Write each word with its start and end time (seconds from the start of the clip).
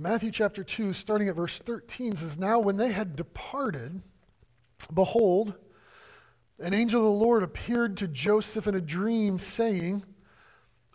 Matthew 0.00 0.30
chapter 0.30 0.64
2, 0.64 0.94
starting 0.94 1.28
at 1.28 1.36
verse 1.36 1.58
13, 1.58 2.16
says, 2.16 2.38
Now 2.38 2.58
when 2.58 2.78
they 2.78 2.90
had 2.90 3.16
departed, 3.16 4.00
behold, 4.94 5.52
an 6.58 6.72
angel 6.72 7.00
of 7.00 7.04
the 7.04 7.24
Lord 7.24 7.42
appeared 7.42 7.98
to 7.98 8.08
Joseph 8.08 8.66
in 8.66 8.74
a 8.74 8.80
dream, 8.80 9.38
saying, 9.38 10.04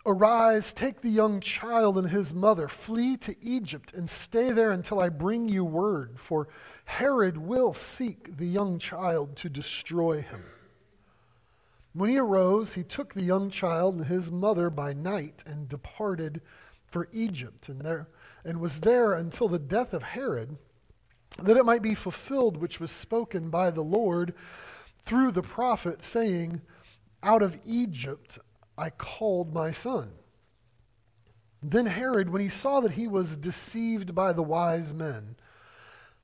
Arise, 0.04 0.72
take 0.72 1.02
the 1.02 1.08
young 1.08 1.38
child 1.38 1.98
and 1.98 2.10
his 2.10 2.34
mother, 2.34 2.66
flee 2.66 3.16
to 3.18 3.36
Egypt, 3.40 3.92
and 3.94 4.10
stay 4.10 4.50
there 4.50 4.72
until 4.72 4.98
I 4.98 5.08
bring 5.08 5.48
you 5.48 5.64
word, 5.64 6.18
for 6.18 6.48
Herod 6.86 7.36
will 7.36 7.74
seek 7.74 8.36
the 8.36 8.46
young 8.46 8.80
child 8.80 9.36
to 9.36 9.48
destroy 9.48 10.22
him. 10.22 10.42
When 11.92 12.10
he 12.10 12.18
arose, 12.18 12.74
he 12.74 12.82
took 12.82 13.14
the 13.14 13.22
young 13.22 13.50
child 13.50 13.98
and 13.98 14.06
his 14.06 14.32
mother 14.32 14.68
by 14.68 14.94
night 14.94 15.44
and 15.46 15.68
departed 15.68 16.40
for 16.88 17.08
Egypt, 17.12 17.68
and, 17.68 17.82
there, 17.82 18.08
and 18.46 18.60
was 18.60 18.80
there 18.80 19.12
until 19.12 19.48
the 19.48 19.58
death 19.58 19.92
of 19.92 20.02
Herod, 20.02 20.56
that 21.42 21.56
it 21.56 21.66
might 21.66 21.82
be 21.82 21.94
fulfilled 21.94 22.56
which 22.56 22.80
was 22.80 22.90
spoken 22.90 23.50
by 23.50 23.70
the 23.70 23.82
Lord 23.82 24.32
through 25.04 25.32
the 25.32 25.42
prophet, 25.42 26.00
saying, 26.00 26.62
Out 27.22 27.42
of 27.42 27.58
Egypt 27.66 28.38
I 28.78 28.90
called 28.90 29.52
my 29.52 29.70
son. 29.70 30.12
Then 31.62 31.86
Herod, 31.86 32.30
when 32.30 32.40
he 32.40 32.48
saw 32.48 32.80
that 32.80 32.92
he 32.92 33.08
was 33.08 33.36
deceived 33.36 34.14
by 34.14 34.32
the 34.32 34.42
wise 34.42 34.94
men, 34.94 35.36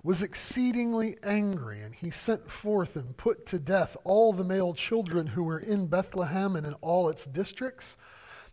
was 0.05 0.23
exceedingly 0.23 1.17
angry, 1.23 1.81
and 1.81 1.95
he 1.95 2.11
sent 2.11 2.51
forth 2.51 2.97
and 2.97 3.17
put 3.17 3.47
to 3.47 3.59
death 3.59 3.97
all 4.05 4.33
the 4.33 4.45
male 4.45 4.75
children 4.75 5.29
who 5.29 5.43
were 5.43 5.59
in 5.59 5.87
Bethlehem 5.87 6.57
and 6.57 6.67
in 6.67 6.75
all 6.75 7.09
its 7.09 7.25
districts, 7.25 7.97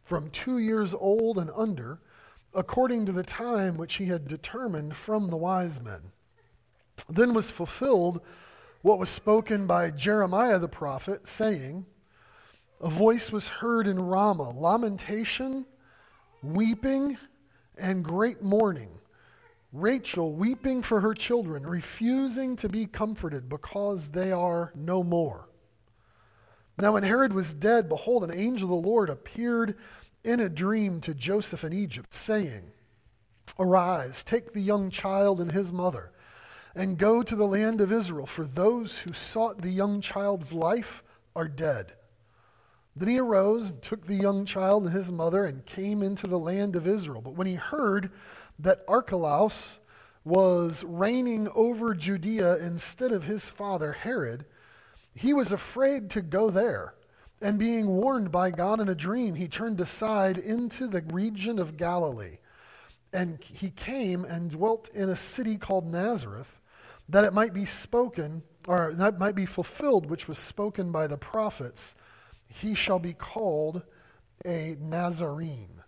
from 0.04 0.30
two 0.30 0.58
years 0.58 0.94
old 0.94 1.38
and 1.38 1.52
under, 1.56 2.00
according 2.54 3.06
to 3.06 3.12
the 3.12 3.24
time 3.24 3.78
which 3.78 3.96
he 3.96 4.06
had 4.06 4.28
determined 4.28 4.96
from 4.96 5.28
the 5.28 5.38
wise 5.38 5.82
men. 5.82 6.12
Then 7.08 7.34
was 7.34 7.50
fulfilled 7.50 8.22
what 8.82 9.00
was 9.00 9.10
spoken 9.10 9.68
by 9.68 9.92
Jeremiah 9.92 10.60
the 10.60 10.68
prophet, 10.68 11.28
saying, 11.28 11.86
A 12.82 12.90
voice 12.90 13.32
was 13.32 13.50
heard 13.50 13.88
in 13.88 14.00
Ramah, 14.00 14.52
lamentation, 14.52 15.66
weeping, 16.42 17.18
and 17.78 18.04
great 18.04 18.42
mourning 18.42 19.00
Rachel 19.72 20.34
weeping 20.34 20.82
for 20.82 21.02
her 21.02 21.14
children, 21.14 21.66
refusing 21.66 22.56
to 22.58 22.70
be 22.70 22.88
comforted 22.88 23.50
because 23.50 24.10
they 24.10 24.32
are 24.32 24.72
no 24.76 25.04
more. 25.04 25.48
Now, 26.78 26.94
when 26.94 27.04
Herod 27.04 27.34
was 27.34 27.54
dead, 27.54 27.90
behold, 27.90 28.24
an 28.24 28.32
angel 28.32 28.76
of 28.76 28.82
the 28.82 28.90
Lord 28.90 29.10
appeared 29.10 29.78
in 30.24 30.40
a 30.40 30.50
dream 30.50 31.02
to 31.02 31.14
Joseph 31.14 31.64
in 31.64 31.74
Egypt, 31.74 32.14
saying, 32.14 32.72
Arise, 33.58 34.24
take 34.24 34.54
the 34.54 34.62
young 34.62 34.90
child 34.90 35.42
and 35.42 35.52
his 35.52 35.74
mother, 35.74 36.12
and 36.76 36.98
go 36.98 37.24
to 37.24 37.36
the 37.36 37.48
land 37.48 37.82
of 37.82 37.92
Israel, 37.92 38.26
for 38.26 38.46
those 38.46 39.00
who 39.00 39.14
sought 39.14 39.62
the 39.62 39.72
young 39.72 40.02
child's 40.02 40.54
life 40.54 41.04
are 41.36 41.48
dead. 41.48 41.94
Then 42.96 43.10
he 43.10 43.20
arose 43.20 43.70
and 43.70 43.82
took 43.82 44.08
the 44.08 44.16
young 44.16 44.46
child 44.46 44.86
and 44.86 44.94
his 44.94 45.12
mother 45.12 45.46
and 45.46 45.66
came 45.66 46.04
into 46.04 46.28
the 46.28 46.40
land 46.40 46.76
of 46.76 46.88
Israel. 46.88 47.22
But 47.22 47.36
when 47.36 47.48
he 47.48 47.56
heard 47.56 48.12
that 48.60 48.84
Archelaus 48.88 49.80
was 50.26 50.84
reigning 50.84 51.48
over 51.56 51.96
Judea 51.96 52.58
instead 52.58 53.12
of 53.12 53.24
his 53.24 53.50
father 53.50 53.94
Herod, 53.94 54.46
he 55.14 55.34
was 55.34 55.52
afraid 55.52 56.10
to 56.12 56.22
go 56.22 56.50
there. 56.50 56.94
And 57.42 57.58
being 57.58 57.88
warned 57.88 58.32
by 58.32 58.52
God 58.52 58.80
in 58.80 58.90
a 58.90 58.96
dream, 58.96 59.36
he 59.36 59.48
turned 59.48 59.80
aside 59.80 60.38
into 60.38 60.88
the 60.88 61.02
region 61.02 61.58
of 61.58 61.78
Galilee. 61.78 62.40
And 63.14 63.42
he 63.42 63.70
came 63.70 64.26
and 64.26 64.52
dwelt 64.52 64.90
in 64.94 65.10
a 65.10 65.16
city 65.16 65.58
called 65.58 65.88
Nazareth, 65.88 66.60
that 67.08 67.26
it 67.26 67.34
might 67.34 67.54
be 67.54 67.66
spoken, 67.66 68.44
or 68.68 68.94
that 68.94 69.18
might 69.18 69.36
be 69.36 69.46
fulfilled, 69.46 70.10
which 70.10 70.28
was 70.28 70.38
spoken 70.38 70.92
by 70.92 71.08
the 71.08 71.18
prophets. 71.18 71.96
He 72.48 72.76
shall 72.76 73.00
be 73.00 73.14
called 73.14 73.84
a 74.46 74.76
Nazarene. 74.80 75.82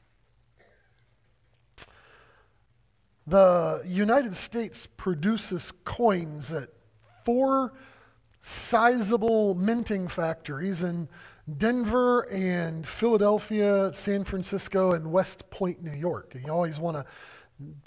The 3.27 3.83
United 3.85 4.35
States 4.35 4.87
produces 4.87 5.71
coins 5.83 6.51
at 6.51 6.69
four 7.23 7.73
sizable 8.41 9.53
minting 9.53 10.07
factories 10.07 10.81
in 10.81 11.07
Denver 11.57 12.21
and 12.29 12.87
Philadelphia, 12.87 13.91
San 13.93 14.23
Francisco, 14.23 14.91
and 14.91 15.11
West 15.11 15.49
Point, 15.49 15.83
New 15.83 15.91
York. 15.91 16.35
You 16.35 16.51
always 16.51 16.79
want 16.79 16.97
to 16.97 17.05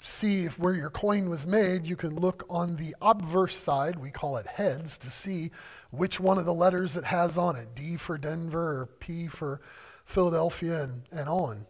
see 0.01 0.45
if 0.45 0.57
where 0.59 0.73
your 0.73 0.89
coin 0.89 1.29
was 1.29 1.45
made, 1.45 1.85
you 1.85 1.95
can 1.95 2.15
look 2.15 2.45
on 2.49 2.75
the 2.75 2.95
obverse 3.01 3.57
side, 3.57 3.99
we 3.99 4.09
call 4.09 4.37
it 4.37 4.47
heads, 4.47 4.97
to 4.97 5.09
see 5.09 5.51
which 5.91 6.19
one 6.19 6.37
of 6.37 6.45
the 6.45 6.53
letters 6.53 6.95
it 6.95 7.03
has 7.05 7.37
on 7.37 7.55
it 7.55 7.75
D 7.75 7.97
for 7.97 8.17
Denver 8.17 8.81
or 8.81 8.85
P 8.99 9.27
for 9.27 9.61
Philadelphia 10.05 10.83
and, 10.83 11.03
and 11.11 11.27
on. 11.27 11.65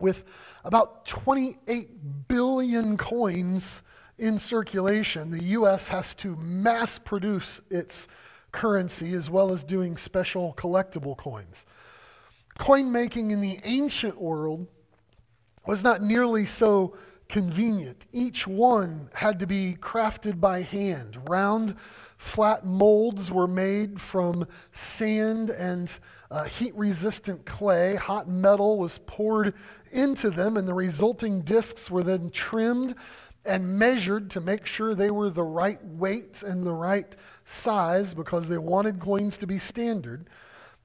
With 0.00 0.24
about 0.64 1.06
28 1.06 2.28
billion 2.28 2.96
coins 2.96 3.82
in 4.18 4.38
circulation, 4.38 5.30
the 5.30 5.44
U.S. 5.44 5.88
has 5.88 6.14
to 6.16 6.36
mass 6.36 6.98
produce 6.98 7.60
its 7.70 8.06
currency 8.52 9.12
as 9.14 9.30
well 9.30 9.52
as 9.52 9.64
doing 9.64 9.96
special 9.96 10.54
collectible 10.54 11.16
coins. 11.16 11.66
Coin 12.58 12.92
making 12.92 13.30
in 13.30 13.40
the 13.40 13.58
ancient 13.64 14.20
world 14.20 14.66
was 15.66 15.82
not 15.82 16.02
nearly 16.02 16.44
so 16.44 16.96
convenient. 17.28 18.06
Each 18.12 18.46
one 18.46 19.08
had 19.14 19.38
to 19.38 19.46
be 19.46 19.76
crafted 19.80 20.40
by 20.40 20.62
hand. 20.62 21.18
Round, 21.28 21.76
flat 22.18 22.66
molds 22.66 23.30
were 23.30 23.46
made 23.46 24.00
from 24.00 24.46
sand 24.72 25.48
and 25.50 25.90
uh, 26.30 26.44
heat 26.44 26.74
resistant 26.74 27.46
clay. 27.46 27.94
Hot 27.94 28.28
metal 28.28 28.78
was 28.78 28.98
poured 29.06 29.54
into 29.90 30.30
them, 30.30 30.56
and 30.56 30.68
the 30.68 30.74
resulting 30.74 31.40
discs 31.40 31.90
were 31.90 32.02
then 32.02 32.30
trimmed 32.30 32.94
and 33.44 33.78
measured 33.78 34.30
to 34.30 34.40
make 34.40 34.66
sure 34.66 34.94
they 34.94 35.10
were 35.10 35.30
the 35.30 35.42
right 35.42 35.82
weight 35.84 36.42
and 36.42 36.66
the 36.66 36.72
right 36.72 37.16
size 37.44 38.14
because 38.14 38.48
they 38.48 38.58
wanted 38.58 39.00
coins 39.00 39.36
to 39.38 39.46
be 39.46 39.58
standard. 39.58 40.26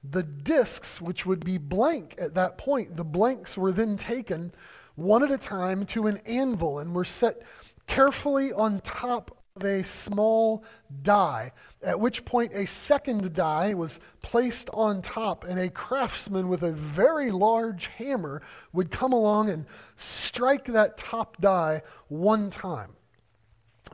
The 0.02 0.22
discs, 0.22 1.00
which 1.00 1.26
would 1.26 1.44
be 1.44 1.58
blank 1.58 2.14
at 2.18 2.34
that 2.34 2.58
point, 2.58 2.96
the 2.96 3.04
blanks 3.04 3.56
were 3.56 3.72
then 3.72 3.96
taken 3.96 4.52
one 4.94 5.22
at 5.22 5.30
a 5.30 5.38
time 5.38 5.84
to 5.86 6.06
an 6.06 6.18
anvil 6.26 6.78
and 6.78 6.94
were 6.94 7.04
set 7.04 7.42
carefully 7.86 8.52
on 8.52 8.80
top 8.80 9.35
of 9.56 9.64
a 9.64 9.82
small 9.82 10.62
die 11.02 11.52
at 11.82 12.00
which 12.00 12.24
point 12.24 12.52
a 12.52 12.66
second 12.66 13.32
die 13.32 13.72
was 13.72 14.00
placed 14.20 14.68
on 14.72 15.00
top, 15.02 15.44
and 15.44 15.58
a 15.58 15.68
craftsman 15.68 16.48
with 16.48 16.62
a 16.62 16.72
very 16.72 17.30
large 17.30 17.86
hammer 17.86 18.42
would 18.72 18.90
come 18.90 19.12
along 19.12 19.48
and 19.48 19.66
strike 19.94 20.64
that 20.66 20.98
top 20.98 21.40
die 21.40 21.82
one 22.08 22.50
time. 22.50 22.96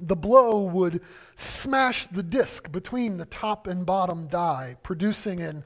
The 0.01 0.17
blow 0.17 0.63
would 0.63 1.03
smash 1.37 2.07
the 2.07 2.23
disc 2.23 2.73
between 2.73 3.19
the 3.19 3.27
top 3.27 3.67
and 3.67 3.85
bottom 3.85 4.27
die, 4.27 4.77
producing 4.83 5.41
an 5.41 5.63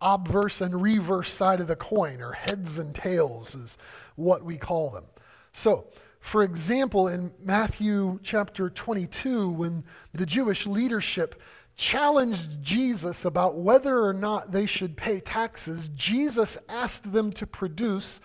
obverse 0.00 0.62
and 0.62 0.80
reverse 0.80 1.32
side 1.32 1.60
of 1.60 1.66
the 1.66 1.76
coin, 1.76 2.22
or 2.22 2.32
heads 2.32 2.78
and 2.78 2.94
tails 2.94 3.54
is 3.54 3.76
what 4.16 4.42
we 4.42 4.56
call 4.56 4.88
them. 4.88 5.04
So, 5.52 5.88
for 6.28 6.42
example, 6.42 7.08
in 7.08 7.32
Matthew 7.42 8.20
chapter 8.22 8.68
22, 8.68 9.48
when 9.48 9.82
the 10.12 10.26
Jewish 10.26 10.66
leadership 10.66 11.40
challenged 11.74 12.62
Jesus 12.62 13.24
about 13.24 13.56
whether 13.56 14.04
or 14.04 14.12
not 14.12 14.52
they 14.52 14.66
should 14.66 14.94
pay 14.94 15.20
taxes, 15.20 15.88
Jesus 15.94 16.58
asked 16.68 17.14
them 17.14 17.32
to 17.32 17.46
produce 17.46 18.20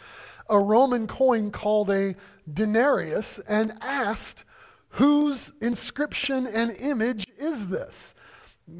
a 0.49 0.59
Roman 0.59 1.07
coin 1.07 1.49
called 1.49 1.89
a 1.89 2.15
denarius 2.51 3.39
and 3.47 3.71
asked, 3.79 4.43
Whose 4.89 5.53
inscription 5.61 6.45
and 6.45 6.71
image 6.71 7.25
is 7.37 7.69
this? 7.69 8.13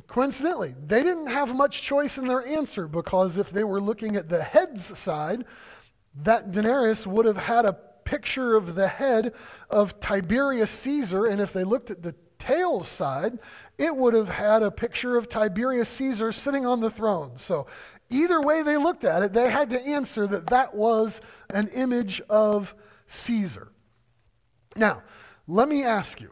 Coincidentally, 0.08 0.76
they 0.86 1.02
didn't 1.02 1.28
have 1.28 1.56
much 1.56 1.82
choice 1.82 2.18
in 2.18 2.28
their 2.28 2.46
answer 2.46 2.90
because 2.90 3.38
if 3.38 3.52
they 3.52 3.64
were 3.64 3.82
looking 3.82 4.18
at 4.18 4.28
the 4.28 4.44
head's 4.44 5.00
side, 5.00 5.46
that 6.14 6.52
denarius 6.52 7.08
would 7.08 7.26
have 7.26 7.38
had 7.38 7.66
a 7.66 7.78
picture 8.06 8.56
of 8.56 8.76
the 8.76 8.88
head 8.88 9.34
of 9.70 10.00
Tiberius 10.00 10.72
Caesar, 10.72 11.26
and 11.26 11.42
if 11.42 11.54
they 11.54 11.64
looked 11.64 11.92
at 11.92 12.04
the 12.04 12.16
tails 12.40 12.88
side, 12.88 13.40
it 13.78 13.96
would 13.96 14.14
have 14.14 14.30
had 14.30 14.62
a 14.64 14.72
picture 14.72 15.18
of 15.18 15.30
Tiberius 15.30 15.90
Caesar 15.90 16.32
sitting 16.32 16.66
on 16.66 16.82
the 16.82 16.90
throne. 16.90 17.38
So, 17.38 17.68
either 18.10 18.42
way 18.42 18.64
they 18.64 18.78
looked 18.78 19.04
at 19.04 19.24
it, 19.24 19.34
they 19.34 19.50
had 19.50 19.70
to 19.72 19.82
answer 19.82 20.28
that 20.28 20.48
that 20.48 20.76
was 20.76 21.22
an 21.50 21.70
image 21.70 22.22
of 22.30 22.76
Caesar. 23.08 23.72
Now, 24.76 25.04
let 25.48 25.68
me 25.68 25.84
ask 25.84 26.20
you 26.22 26.32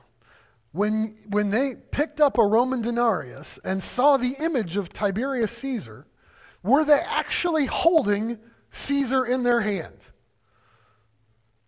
when, 0.72 1.18
when 1.30 1.50
they 1.50 1.76
picked 1.76 2.22
up 2.22 2.38
a 2.38 2.44
Roman 2.46 2.82
denarius 2.82 3.60
and 3.64 3.82
saw 3.84 4.18
the 4.18 4.36
image 4.40 4.78
of 4.78 4.94
Tiberius 4.94 5.52
Caesar, 5.58 6.08
were 6.64 6.86
they 6.86 7.00
actually 7.00 7.66
holding 7.66 8.38
Caesar 8.72 9.26
in 9.26 9.44
their 9.44 9.62
hand? 9.62 9.98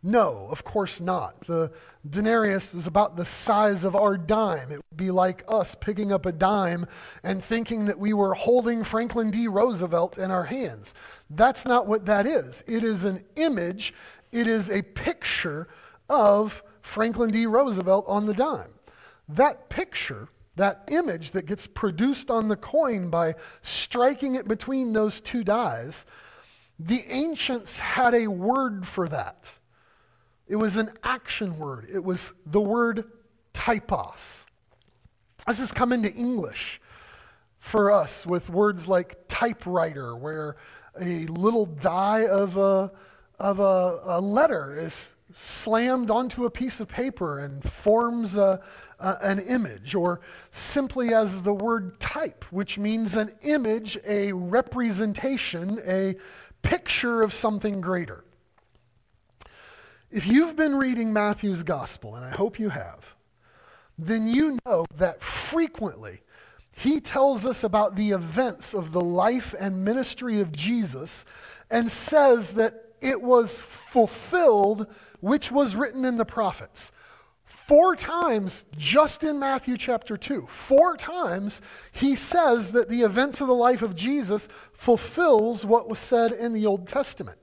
No, 0.05 0.49
of 0.51 0.65
course 0.65 0.99
not. 0.99 1.47
The 1.47 1.71
denarius 2.07 2.73
was 2.73 2.87
about 2.87 3.15
the 3.15 3.25
size 3.25 3.85
of 3.85 3.95
our 3.95 4.17
dime. 4.17 4.69
It 4.69 4.81
would 4.89 4.97
be 4.97 5.11
like 5.11 5.45
us 5.47 5.75
picking 5.75 6.11
up 6.11 6.25
a 6.25 6.33
dime 6.33 6.87
and 7.23 7.41
thinking 7.41 7.85
that 7.85 7.97
we 7.97 8.11
were 8.11 8.33
holding 8.33 8.83
Franklin 8.83 9.31
D. 9.31 9.47
Roosevelt 9.47 10.17
in 10.17 10.29
our 10.29 10.43
hands. 10.43 10.93
That's 11.29 11.65
not 11.65 11.87
what 11.87 12.05
that 12.05 12.27
is. 12.27 12.65
It 12.67 12.83
is 12.83 13.05
an 13.05 13.23
image, 13.37 13.93
it 14.33 14.45
is 14.45 14.69
a 14.69 14.81
picture 14.81 15.69
of 16.09 16.61
Franklin 16.81 17.31
D. 17.31 17.45
Roosevelt 17.45 18.03
on 18.05 18.25
the 18.25 18.33
dime. 18.33 18.73
That 19.29 19.69
picture, 19.69 20.27
that 20.57 20.83
image 20.91 21.31
that 21.31 21.45
gets 21.45 21.65
produced 21.65 22.29
on 22.29 22.49
the 22.49 22.57
coin 22.57 23.09
by 23.09 23.35
striking 23.61 24.35
it 24.35 24.49
between 24.49 24.91
those 24.91 25.21
two 25.21 25.45
dies, 25.45 26.05
the 26.77 27.05
ancients 27.07 27.79
had 27.79 28.13
a 28.13 28.27
word 28.27 28.85
for 28.85 29.07
that. 29.07 29.59
It 30.47 30.57
was 30.57 30.77
an 30.77 30.91
action 31.03 31.57
word. 31.57 31.87
It 31.91 32.03
was 32.03 32.33
the 32.45 32.61
word 32.61 33.05
typos. 33.53 34.45
This 35.47 35.59
has 35.59 35.71
come 35.71 35.91
into 35.91 36.11
English 36.13 36.81
for 37.59 37.91
us 37.91 38.25
with 38.25 38.49
words 38.49 38.87
like 38.87 39.27
typewriter, 39.27 40.15
where 40.15 40.57
a 40.99 41.25
little 41.27 41.65
die 41.65 42.27
of 42.27 42.57
a, 42.57 42.91
of 43.39 43.59
a, 43.59 44.01
a 44.03 44.21
letter 44.21 44.77
is 44.77 45.15
slammed 45.31 46.11
onto 46.11 46.45
a 46.45 46.49
piece 46.49 46.79
of 46.79 46.87
paper 46.87 47.39
and 47.39 47.63
forms 47.71 48.35
a, 48.35 48.61
a, 48.99 49.17
an 49.21 49.39
image, 49.39 49.95
or 49.95 50.21
simply 50.51 51.13
as 51.13 51.41
the 51.41 51.53
word 51.53 51.99
type, 51.99 52.45
which 52.51 52.77
means 52.77 53.15
an 53.15 53.33
image, 53.41 53.97
a 54.05 54.31
representation, 54.33 55.79
a 55.87 56.15
picture 56.61 57.21
of 57.21 57.33
something 57.33 57.81
greater. 57.81 58.23
If 60.13 60.27
you've 60.27 60.55
been 60.55 60.75
reading 60.75 61.11
Matthew's 61.11 61.63
gospel, 61.63 62.13
and 62.13 62.23
I 62.23 62.29
hope 62.29 62.59
you 62.59 62.69
have, 62.69 63.15
then 63.97 64.27
you 64.27 64.59
know 64.63 64.85
that 64.95 65.23
frequently 65.23 66.21
he 66.71 66.99
tells 66.99 67.47
us 67.47 67.63
about 67.63 67.95
the 67.95 68.11
events 68.11 68.75
of 68.75 68.91
the 68.91 69.01
life 69.01 69.55
and 69.59 69.83
ministry 69.83 70.39
of 70.39 70.51
Jesus 70.51 71.25
and 71.71 71.89
says 71.89 72.53
that 72.53 72.89
it 73.01 73.23
was 73.23 73.63
fulfilled 73.63 74.85
which 75.19 75.51
was 75.51 75.75
written 75.75 76.05
in 76.05 76.17
the 76.17 76.25
prophets. 76.25 76.91
Four 77.43 77.95
times, 77.95 78.65
just 78.77 79.23
in 79.23 79.39
Matthew 79.39 79.77
chapter 79.77 80.15
2, 80.15 80.45
four 80.47 80.95
times 80.95 81.59
he 81.91 82.15
says 82.15 82.71
that 82.73 82.87
the 82.87 83.01
events 83.01 83.41
of 83.41 83.47
the 83.47 83.55
life 83.55 83.81
of 83.81 83.95
Jesus 83.95 84.47
fulfills 84.73 85.65
what 85.65 85.89
was 85.89 85.97
said 85.97 86.31
in 86.31 86.53
the 86.53 86.67
Old 86.67 86.87
Testament. 86.87 87.39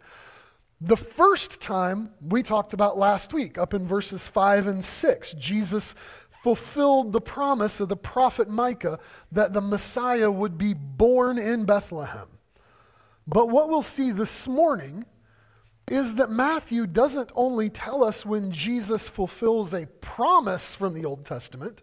The 0.81 0.97
first 0.97 1.61
time 1.61 2.11
we 2.23 2.43
talked 2.43 2.73
about 2.73 2.97
last 2.97 3.35
week, 3.35 3.59
up 3.59 3.75
in 3.75 3.87
verses 3.87 4.27
5 4.27 4.67
and 4.67 4.83
6, 4.83 5.33
Jesus 5.35 5.95
fulfilled 6.43 7.13
the 7.13 7.21
promise 7.21 7.81
of 7.81 7.91
the 7.91 7.97
prophet 7.97 8.49
Micah 8.49 8.99
that 9.31 9.53
the 9.53 9.61
Messiah 9.61 10.31
would 10.31 10.57
be 10.57 10.73
born 10.73 11.39
in 11.39 11.67
Bethlehem. 11.67 12.29
But 13.27 13.51
what 13.51 13.69
we'll 13.69 13.83
see 13.83 14.11
this 14.11 14.49
morning 14.49 15.05
is 15.87 16.15
that 16.15 16.31
Matthew 16.31 16.87
doesn't 16.87 17.31
only 17.35 17.69
tell 17.69 18.03
us 18.03 18.25
when 18.25 18.51
Jesus 18.51 19.07
fulfills 19.07 19.75
a 19.75 19.87
promise 20.01 20.75
from 20.75 20.95
the 20.95 21.05
Old 21.05 21.27
Testament, 21.27 21.83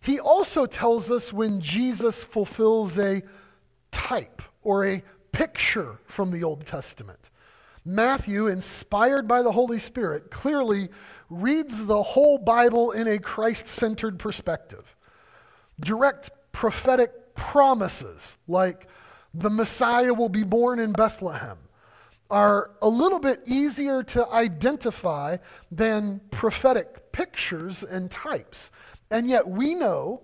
he 0.00 0.20
also 0.20 0.66
tells 0.66 1.10
us 1.10 1.32
when 1.32 1.60
Jesus 1.60 2.22
fulfills 2.22 2.98
a 2.98 3.22
type 3.90 4.42
or 4.62 4.86
a 4.86 5.02
picture 5.32 5.98
from 6.06 6.30
the 6.30 6.44
Old 6.44 6.66
Testament. 6.66 7.30
Matthew, 7.84 8.46
inspired 8.46 9.26
by 9.26 9.42
the 9.42 9.52
Holy 9.52 9.78
Spirit, 9.78 10.30
clearly 10.30 10.88
reads 11.28 11.86
the 11.86 12.02
whole 12.02 12.38
Bible 12.38 12.92
in 12.92 13.08
a 13.08 13.18
Christ 13.18 13.66
centered 13.68 14.18
perspective. 14.18 14.96
Direct 15.80 16.30
prophetic 16.52 17.34
promises 17.34 18.36
like 18.46 18.86
the 19.34 19.50
Messiah 19.50 20.14
will 20.14 20.28
be 20.28 20.44
born 20.44 20.78
in 20.78 20.92
Bethlehem 20.92 21.58
are 22.30 22.70
a 22.80 22.88
little 22.88 23.18
bit 23.18 23.42
easier 23.46 24.02
to 24.02 24.26
identify 24.30 25.36
than 25.70 26.20
prophetic 26.30 27.12
pictures 27.12 27.82
and 27.82 28.10
types. 28.10 28.70
And 29.10 29.28
yet 29.28 29.46
we 29.46 29.74
know 29.74 30.22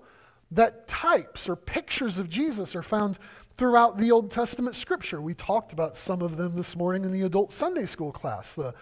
that 0.51 0.89
types 0.89 1.49
or 1.49 1.55
pictures 1.55 2.19
of 2.19 2.31
Jesus 2.31 2.75
are 2.75 2.83
found 2.83 3.19
throughout 3.59 3.99
the 3.99 4.13
Old 4.13 4.31
Testament 4.31 4.77
scripture. 4.77 5.21
We 5.21 5.35
talked 5.35 5.73
about 5.73 5.97
some 5.97 6.23
of 6.23 6.37
them 6.37 6.57
this 6.57 6.77
morning 6.77 7.05
in 7.05 7.11
the 7.11 7.23
adult 7.23 7.53
Sunday 7.53 7.87
school 7.87 8.13
class. 8.13 8.55
The, 8.55 8.73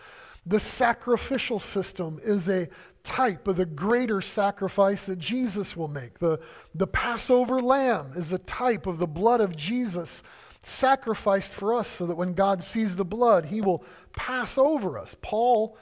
the 0.44 0.61
sacrificial 0.61 1.58
system 1.58 2.20
is 2.23 2.49
a 2.49 2.69
type 3.02 3.49
of 3.49 3.56
the 3.56 3.64
greater 3.64 4.20
sacrifice 4.20 5.05
that 5.05 5.19
Jesus 5.19 5.76
will 5.76 5.88
make. 5.88 6.19
The, 6.19 6.38
the 6.75 6.87
Passover 6.87 7.62
lamb 7.62 8.12
is 8.17 8.32
a 8.32 8.38
type 8.38 8.87
of 8.87 8.99
the 8.99 9.06
blood 9.06 9.40
of 9.40 9.56
Jesus 9.56 10.23
sacrificed 10.62 11.55
for 11.55 11.75
us 11.75 11.88
so 11.88 12.06
that 12.06 12.17
when 12.17 12.34
God 12.34 12.62
sees 12.62 12.96
the 12.96 13.05
blood, 13.05 13.46
he 13.46 13.62
will 13.62 13.82
pass 14.12 14.58
over 14.58 14.99
us. 14.99 15.17
Paul 15.23 15.78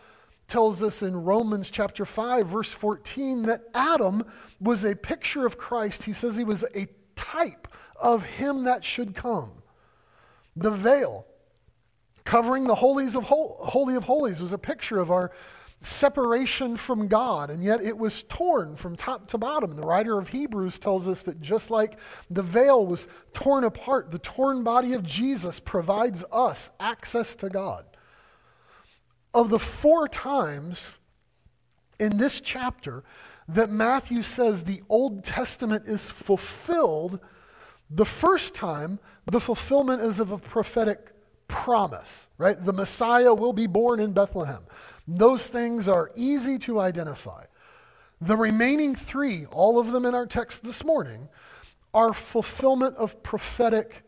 tells 0.46 0.82
us 0.82 1.02
in 1.02 1.24
Romans 1.24 1.70
chapter 1.70 2.04
5, 2.04 2.46
verse 2.46 2.72
14, 2.72 3.42
that 3.42 3.62
Adam 3.74 4.24
was 4.60 4.84
a 4.84 4.94
picture 4.94 5.46
of 5.46 5.58
Christ. 5.58 6.04
He 6.04 6.12
says 6.12 6.36
he 6.36 6.44
was 6.44 6.64
a 6.76 6.86
type 7.16 7.66
of 8.04 8.22
him 8.22 8.64
that 8.64 8.84
should 8.84 9.14
come. 9.14 9.50
The 10.54 10.70
veil 10.70 11.26
covering 12.24 12.64
the 12.64 12.76
holies 12.76 13.16
of 13.16 13.24
hol- 13.24 13.58
holy 13.60 13.96
of 13.96 14.04
holies 14.04 14.40
was 14.40 14.52
a 14.52 14.58
picture 14.58 14.98
of 14.98 15.10
our 15.10 15.32
separation 15.80 16.76
from 16.76 17.08
God, 17.08 17.50
and 17.50 17.64
yet 17.64 17.80
it 17.80 17.96
was 17.96 18.22
torn 18.24 18.76
from 18.76 18.94
top 18.94 19.26
to 19.28 19.38
bottom. 19.38 19.74
The 19.74 19.86
writer 19.86 20.18
of 20.18 20.28
Hebrews 20.28 20.78
tells 20.78 21.08
us 21.08 21.22
that 21.22 21.40
just 21.40 21.70
like 21.70 21.98
the 22.30 22.42
veil 22.42 22.86
was 22.86 23.08
torn 23.32 23.64
apart, 23.64 24.10
the 24.10 24.18
torn 24.18 24.62
body 24.62 24.92
of 24.92 25.02
Jesus 25.02 25.58
provides 25.58 26.24
us 26.30 26.70
access 26.78 27.34
to 27.36 27.48
God. 27.48 27.84
Of 29.32 29.48
the 29.48 29.58
four 29.58 30.08
times 30.08 30.98
in 31.98 32.18
this 32.18 32.40
chapter 32.40 33.02
that 33.48 33.70
Matthew 33.70 34.22
says 34.22 34.64
the 34.64 34.82
Old 34.88 35.24
Testament 35.24 35.84
is 35.86 36.10
fulfilled, 36.10 37.20
the 37.94 38.04
first 38.04 38.54
time, 38.54 38.98
the 39.26 39.40
fulfillment 39.40 40.02
is 40.02 40.18
of 40.18 40.32
a 40.32 40.38
prophetic 40.38 41.12
promise, 41.46 42.26
right? 42.38 42.62
The 42.62 42.72
Messiah 42.72 43.32
will 43.32 43.52
be 43.52 43.68
born 43.68 44.00
in 44.00 44.12
Bethlehem. 44.12 44.62
Those 45.06 45.46
things 45.46 45.86
are 45.88 46.10
easy 46.16 46.58
to 46.60 46.80
identify. 46.80 47.44
The 48.20 48.36
remaining 48.36 48.96
three, 48.96 49.46
all 49.46 49.78
of 49.78 49.92
them 49.92 50.04
in 50.04 50.14
our 50.14 50.26
text 50.26 50.64
this 50.64 50.84
morning, 50.84 51.28
are 51.92 52.12
fulfillment 52.12 52.96
of 52.96 53.22
prophetic 53.22 54.02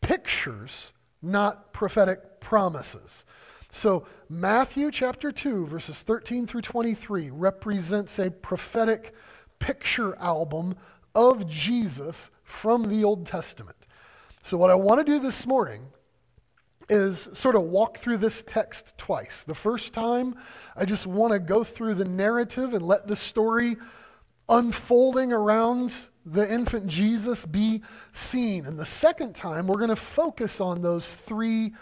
pictures, 0.00 0.92
not 1.20 1.72
prophetic 1.72 2.40
promises. 2.40 3.24
So, 3.70 4.06
Matthew 4.28 4.92
chapter 4.92 5.32
2, 5.32 5.66
verses 5.66 6.02
13 6.02 6.46
through 6.46 6.60
23, 6.60 7.30
represents 7.30 8.20
a 8.20 8.30
prophetic 8.30 9.12
picture 9.58 10.14
album 10.20 10.76
of 11.16 11.48
Jesus 11.48 12.30
from 12.54 12.84
the 12.84 13.04
Old 13.04 13.26
Testament. 13.26 13.86
So, 14.42 14.56
what 14.56 14.70
I 14.70 14.74
want 14.74 15.04
to 15.04 15.12
do 15.12 15.18
this 15.18 15.46
morning 15.46 15.88
is 16.88 17.28
sort 17.32 17.54
of 17.54 17.62
walk 17.62 17.98
through 17.98 18.18
this 18.18 18.42
text 18.46 18.96
twice. 18.96 19.44
The 19.44 19.54
first 19.54 19.92
time, 19.92 20.34
I 20.76 20.84
just 20.84 21.06
want 21.06 21.32
to 21.32 21.38
go 21.38 21.64
through 21.64 21.94
the 21.94 22.04
narrative 22.04 22.74
and 22.74 22.86
let 22.86 23.06
the 23.06 23.16
story 23.16 23.76
unfolding 24.48 25.32
around 25.32 25.94
the 26.26 26.50
infant 26.50 26.86
Jesus 26.86 27.46
be 27.46 27.82
seen. 28.12 28.66
And 28.66 28.78
the 28.78 28.86
second 28.86 29.34
time, 29.34 29.66
we're 29.66 29.78
going 29.78 29.88
to 29.88 29.96
focus 29.96 30.60
on 30.60 30.82
those 30.82 31.14
three 31.14 31.72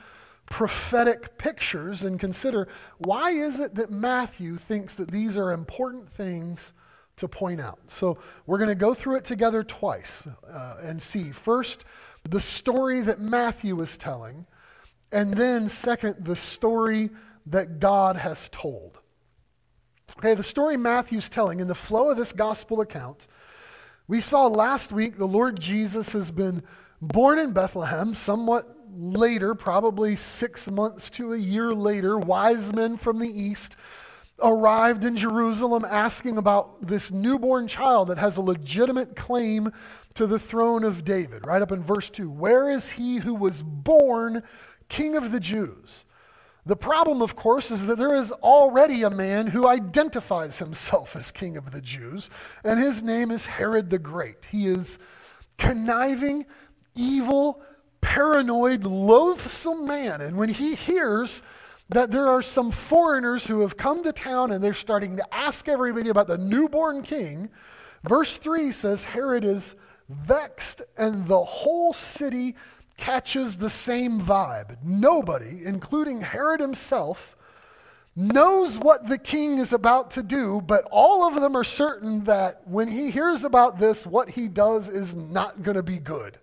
prophetic 0.46 1.38
pictures 1.38 2.04
and 2.04 2.18
consider 2.18 2.68
why 2.98 3.30
is 3.30 3.58
it 3.58 3.74
that 3.74 3.90
Matthew 3.90 4.56
thinks 4.56 4.94
that 4.94 5.10
these 5.10 5.36
are 5.36 5.50
important 5.50 6.10
things 6.10 6.72
to 7.16 7.28
point 7.28 7.60
out. 7.60 7.78
So 7.86 8.18
we're 8.46 8.58
going 8.58 8.68
to 8.68 8.74
go 8.74 8.94
through 8.94 9.16
it 9.16 9.24
together 9.24 9.62
twice 9.62 10.26
uh, 10.48 10.76
and 10.82 11.00
see 11.00 11.30
first 11.30 11.84
the 12.24 12.40
story 12.40 13.00
that 13.02 13.20
Matthew 13.20 13.80
is 13.80 13.96
telling, 13.96 14.46
and 15.10 15.34
then 15.34 15.68
second, 15.68 16.24
the 16.24 16.36
story 16.36 17.10
that 17.46 17.80
God 17.80 18.16
has 18.16 18.48
told. 18.50 18.98
Okay, 20.18 20.34
the 20.34 20.42
story 20.42 20.76
Matthew's 20.76 21.28
telling 21.28 21.60
in 21.60 21.68
the 21.68 21.74
flow 21.74 22.10
of 22.10 22.16
this 22.16 22.32
gospel 22.32 22.80
account, 22.80 23.26
we 24.08 24.20
saw 24.20 24.46
last 24.46 24.92
week 24.92 25.16
the 25.16 25.26
Lord 25.26 25.58
Jesus 25.58 26.12
has 26.12 26.30
been 26.30 26.62
born 27.00 27.38
in 27.38 27.52
Bethlehem, 27.52 28.12
somewhat 28.12 28.76
later, 28.94 29.54
probably 29.54 30.16
six 30.16 30.70
months 30.70 31.08
to 31.10 31.32
a 31.32 31.38
year 31.38 31.72
later. 31.72 32.18
Wise 32.18 32.72
men 32.74 32.96
from 32.96 33.18
the 33.18 33.28
east 33.28 33.76
arrived 34.42 35.04
in 35.04 35.16
Jerusalem 35.16 35.84
asking 35.84 36.36
about 36.36 36.86
this 36.86 37.10
newborn 37.10 37.68
child 37.68 38.08
that 38.08 38.18
has 38.18 38.36
a 38.36 38.42
legitimate 38.42 39.16
claim 39.16 39.72
to 40.14 40.26
the 40.26 40.38
throne 40.38 40.84
of 40.84 41.04
David. 41.04 41.46
Right 41.46 41.62
up 41.62 41.72
in 41.72 41.82
verse 41.82 42.10
2 42.10 42.30
Where 42.30 42.70
is 42.70 42.90
he 42.90 43.18
who 43.18 43.34
was 43.34 43.62
born 43.62 44.42
king 44.88 45.16
of 45.16 45.30
the 45.32 45.40
Jews? 45.40 46.04
The 46.64 46.76
problem, 46.76 47.22
of 47.22 47.34
course, 47.34 47.72
is 47.72 47.86
that 47.86 47.98
there 47.98 48.14
is 48.14 48.30
already 48.30 49.02
a 49.02 49.10
man 49.10 49.48
who 49.48 49.66
identifies 49.66 50.58
himself 50.58 51.16
as 51.16 51.32
king 51.32 51.56
of 51.56 51.72
the 51.72 51.80
Jews, 51.80 52.30
and 52.62 52.78
his 52.78 53.02
name 53.02 53.32
is 53.32 53.46
Herod 53.46 53.90
the 53.90 53.98
Great. 53.98 54.46
He 54.50 54.66
is 54.68 54.98
conniving, 55.58 56.46
evil, 56.94 57.60
paranoid, 58.00 58.84
loathsome 58.84 59.86
man. 59.86 60.20
And 60.20 60.36
when 60.36 60.50
he 60.50 60.76
hears 60.76 61.42
that 61.92 62.10
there 62.10 62.28
are 62.28 62.42
some 62.42 62.70
foreigners 62.70 63.46
who 63.46 63.60
have 63.60 63.76
come 63.76 64.02
to 64.02 64.12
town 64.12 64.50
and 64.50 64.62
they're 64.62 64.74
starting 64.74 65.16
to 65.16 65.34
ask 65.34 65.68
everybody 65.68 66.08
about 66.08 66.26
the 66.26 66.38
newborn 66.38 67.02
king, 67.02 67.50
verse 68.04 68.38
3 68.38 68.72
says 68.72 69.04
Herod 69.04 69.44
is 69.44 69.74
vexed 70.08 70.82
and 70.96 71.26
the 71.26 71.42
whole 71.42 71.92
city 71.92 72.56
catches 72.96 73.56
the 73.56 73.70
same 73.70 74.20
vibe. 74.20 74.76
Nobody, 74.82 75.60
including 75.64 76.22
Herod 76.22 76.60
himself, 76.60 77.36
knows 78.14 78.78
what 78.78 79.08
the 79.08 79.18
king 79.18 79.58
is 79.58 79.72
about 79.72 80.10
to 80.12 80.22
do, 80.22 80.62
but 80.66 80.86
all 80.90 81.26
of 81.26 81.40
them 81.40 81.56
are 81.56 81.64
certain 81.64 82.24
that 82.24 82.66
when 82.66 82.88
he 82.88 83.10
hears 83.10 83.44
about 83.44 83.78
this, 83.78 84.06
what 84.06 84.30
he 84.30 84.48
does 84.48 84.88
is 84.88 85.14
not 85.14 85.62
going 85.62 85.76
to 85.76 85.82
be 85.82 85.98
good. 85.98 86.38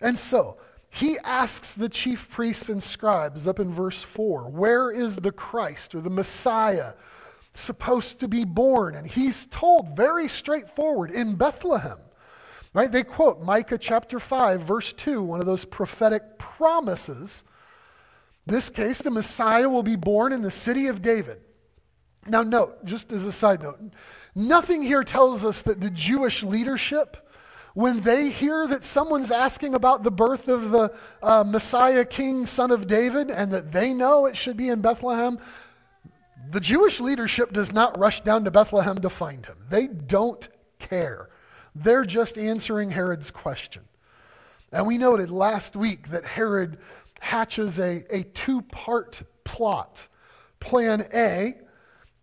And 0.00 0.18
so, 0.18 0.56
he 0.96 1.18
asks 1.24 1.74
the 1.74 1.90
chief 1.90 2.30
priests 2.30 2.70
and 2.70 2.82
scribes 2.82 3.46
up 3.46 3.60
in 3.60 3.70
verse 3.70 4.02
4 4.02 4.48
where 4.48 4.90
is 4.90 5.16
the 5.16 5.30
Christ 5.30 5.94
or 5.94 6.00
the 6.00 6.08
Messiah 6.08 6.94
supposed 7.52 8.18
to 8.20 8.28
be 8.28 8.44
born? 8.44 8.94
And 8.94 9.06
he's 9.06 9.44
told 9.44 9.94
very 9.94 10.26
straightforward 10.26 11.10
in 11.10 11.34
Bethlehem. 11.34 11.98
Right? 12.72 12.90
They 12.90 13.02
quote 13.02 13.42
Micah 13.42 13.76
chapter 13.76 14.18
5, 14.18 14.62
verse 14.62 14.94
2, 14.94 15.22
one 15.22 15.40
of 15.40 15.44
those 15.44 15.66
prophetic 15.66 16.38
promises. 16.38 17.44
This 18.46 18.70
case, 18.70 19.02
the 19.02 19.10
Messiah 19.10 19.68
will 19.68 19.82
be 19.82 19.96
born 19.96 20.32
in 20.32 20.40
the 20.40 20.50
city 20.50 20.86
of 20.86 21.02
David. 21.02 21.42
Now, 22.26 22.42
note, 22.42 22.86
just 22.86 23.12
as 23.12 23.26
a 23.26 23.32
side 23.32 23.62
note, 23.62 23.78
nothing 24.34 24.80
here 24.82 25.04
tells 25.04 25.44
us 25.44 25.60
that 25.62 25.80
the 25.80 25.90
Jewish 25.90 26.42
leadership, 26.42 27.25
when 27.76 28.00
they 28.00 28.30
hear 28.30 28.66
that 28.66 28.86
someone's 28.86 29.30
asking 29.30 29.74
about 29.74 30.02
the 30.02 30.10
birth 30.10 30.48
of 30.48 30.70
the 30.70 30.90
uh, 31.22 31.44
Messiah 31.44 32.06
King, 32.06 32.46
son 32.46 32.70
of 32.70 32.86
David, 32.86 33.30
and 33.30 33.52
that 33.52 33.70
they 33.70 33.92
know 33.92 34.24
it 34.24 34.34
should 34.34 34.56
be 34.56 34.70
in 34.70 34.80
Bethlehem, 34.80 35.38
the 36.48 36.58
Jewish 36.58 37.00
leadership 37.00 37.52
does 37.52 37.74
not 37.74 37.98
rush 37.98 38.22
down 38.22 38.44
to 38.44 38.50
Bethlehem 38.50 38.96
to 38.96 39.10
find 39.10 39.44
him. 39.44 39.58
They 39.68 39.88
don't 39.88 40.48
care. 40.78 41.28
They're 41.74 42.06
just 42.06 42.38
answering 42.38 42.92
Herod's 42.92 43.30
question. 43.30 43.82
And 44.72 44.86
we 44.86 44.96
noted 44.96 45.30
last 45.30 45.76
week 45.76 46.08
that 46.12 46.24
Herod 46.24 46.78
hatches 47.20 47.78
a, 47.78 48.06
a 48.08 48.22
two 48.22 48.62
part 48.62 49.20
plot. 49.44 50.08
Plan 50.60 51.06
A 51.12 51.56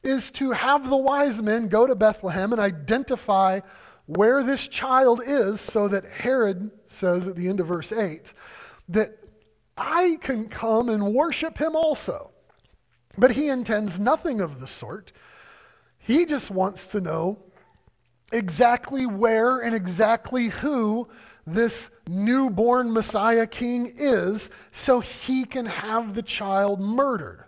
is 0.01 0.31
to 0.31 0.49
have 0.49 0.89
the 0.89 0.97
wise 0.97 1.43
men 1.43 1.67
go 1.67 1.85
to 1.85 1.93
Bethlehem 1.93 2.53
and 2.53 2.59
identify 2.59 3.59
where 4.05 4.43
this 4.43 4.67
child 4.67 5.21
is 5.25 5.61
so 5.61 5.87
that 5.87 6.05
Herod 6.05 6.71
says 6.87 7.27
at 7.27 7.35
the 7.35 7.47
end 7.47 7.59
of 7.59 7.67
verse 7.67 7.91
8 7.91 8.33
that 8.89 9.17
I 9.77 10.17
can 10.21 10.49
come 10.49 10.89
and 10.89 11.13
worship 11.13 11.57
him 11.57 11.75
also. 11.75 12.31
But 13.17 13.31
he 13.31 13.47
intends 13.47 13.99
nothing 13.99 14.41
of 14.41 14.59
the 14.59 14.67
sort. 14.67 15.11
He 15.97 16.25
just 16.25 16.51
wants 16.51 16.87
to 16.87 17.01
know 17.01 17.39
exactly 18.31 19.05
where 19.05 19.59
and 19.59 19.75
exactly 19.75 20.49
who 20.49 21.07
this 21.45 21.89
newborn 22.07 22.91
Messiah 22.91 23.47
king 23.47 23.91
is 23.95 24.49
so 24.71 24.99
he 24.99 25.45
can 25.45 25.65
have 25.65 26.13
the 26.13 26.23
child 26.23 26.79
murdered. 26.79 27.45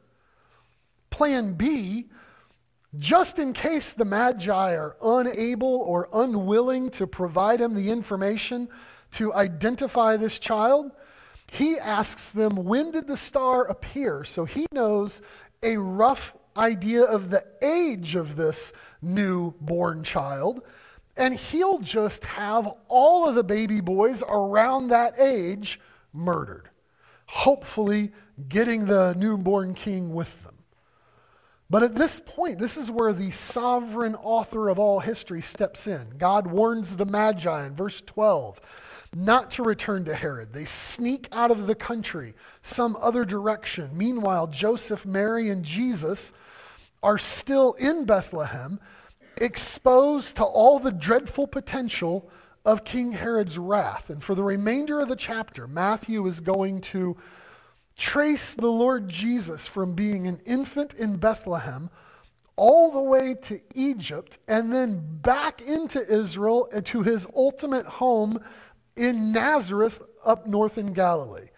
Plan 1.09 1.53
B, 1.53 2.09
just 2.98 3.40
in 3.40 3.54
case 3.54 3.94
the 3.94 4.06
Magi 4.06 4.75
are 4.75 4.96
unable 5.02 5.78
or 5.82 6.10
unwilling 6.14 6.90
to 6.92 7.08
provide 7.08 7.62
him 7.62 7.75
the 7.75 7.90
information 7.90 8.70
to 9.14 9.34
identify 9.34 10.18
this 10.18 10.40
child, 10.40 10.92
he 11.52 11.78
asks 11.78 12.32
them, 12.32 12.56
When 12.56 12.92
did 12.92 13.08
the 13.08 13.18
star 13.18 13.66
appear? 13.66 14.24
So 14.24 14.46
he 14.46 14.66
knows 14.72 15.22
a 15.64 15.78
rough 15.78 16.36
idea 16.58 17.04
of 17.04 17.30
the 17.30 17.46
age 17.62 18.16
of 18.16 18.36
this 18.36 18.72
newborn 19.02 20.04
child. 20.04 20.62
And 21.18 21.34
he'll 21.34 21.80
just 21.80 22.25
have 22.25 22.68
all 22.88 23.28
of 23.28 23.36
the 23.36 23.44
baby 23.44 23.80
boys 23.80 24.22
around 24.28 24.90
that 24.90 25.18
age 25.18 25.80
murdered, 26.12 26.70
hopefully 27.25 28.12
getting 28.50 28.86
the 28.86 29.14
newborn 29.14 29.74
king 29.74 30.14
with. 30.14 30.45
But 31.69 31.84
at 31.84 31.95
this 31.95 32.22
point, 32.24 32.60
this 32.60 32.77
is 32.77 32.91
where 32.91 33.12
the 33.12 33.31
sovereign 33.31 34.15
author 34.15 34.69
of 34.69 34.77
all 34.77 35.00
history 35.00 35.41
steps 35.41 35.88
in. 35.88 36.17
God 36.17 36.48
warns 36.48 36.98
the 36.98 37.05
Magi 37.05 37.65
in 37.65 37.75
verse 37.75 38.01
12 38.01 38.62
not 39.15 39.50
to 39.51 39.63
return 39.63 40.03
to 40.05 40.13
Herod. 40.13 40.51
They 40.51 40.65
sneak 40.65 41.29
out 41.31 41.50
of 41.50 41.67
the 41.67 41.75
country 41.75 42.34
some 42.62 42.98
other 43.00 43.24
direction. 43.24 43.91
Meanwhile, 43.93 44.48
Joseph, 44.48 45.05
Mary, 45.05 45.50
and 45.50 45.63
Jesus 45.63 46.34
are 47.01 47.17
still 47.17 47.74
in 47.74 48.05
Bethlehem, 48.05 48.79
exposed 49.38 50.36
to 50.36 50.43
all 50.43 50.79
the 50.79 50.91
dreadful 50.91 51.48
potential 51.48 52.29
of 52.65 52.84
King 52.84 53.13
Herod's 53.13 53.57
wrath. 53.57 54.10
And 54.10 54.22
for 54.22 54.36
the 54.36 54.43
remainder 54.43 55.00
of 55.00 55.07
the 55.07 55.15
chapter, 55.15 55.65
Matthew 55.65 56.25
is 56.27 56.41
going 56.41 56.81
to 56.81 57.15
trace 57.98 58.54
the 58.54 58.72
Lord 58.72 59.10
Jesus 59.10 59.68
from 59.68 59.94
being 59.94 60.28
an 60.28 60.42
infant 60.46 60.94
in 60.94 61.18
Bethlehem 61.18 61.90
all 62.56 62.92
the 62.92 63.02
way 63.02 63.34
to 63.34 63.60
Egypt 63.74 64.38
and 64.48 64.74
then 64.74 65.02
back 65.22 65.62
into 65.62 66.06
Israel 66.08 66.70
and 66.74 66.86
to 66.86 67.04
his 67.04 67.28
ultimate 67.36 67.86
home 67.86 68.40
in 68.96 69.32
Nazareth 69.32 70.02
up 70.24 70.48
north 70.48 70.78
in 70.78 70.94
Galilee. 70.94 71.50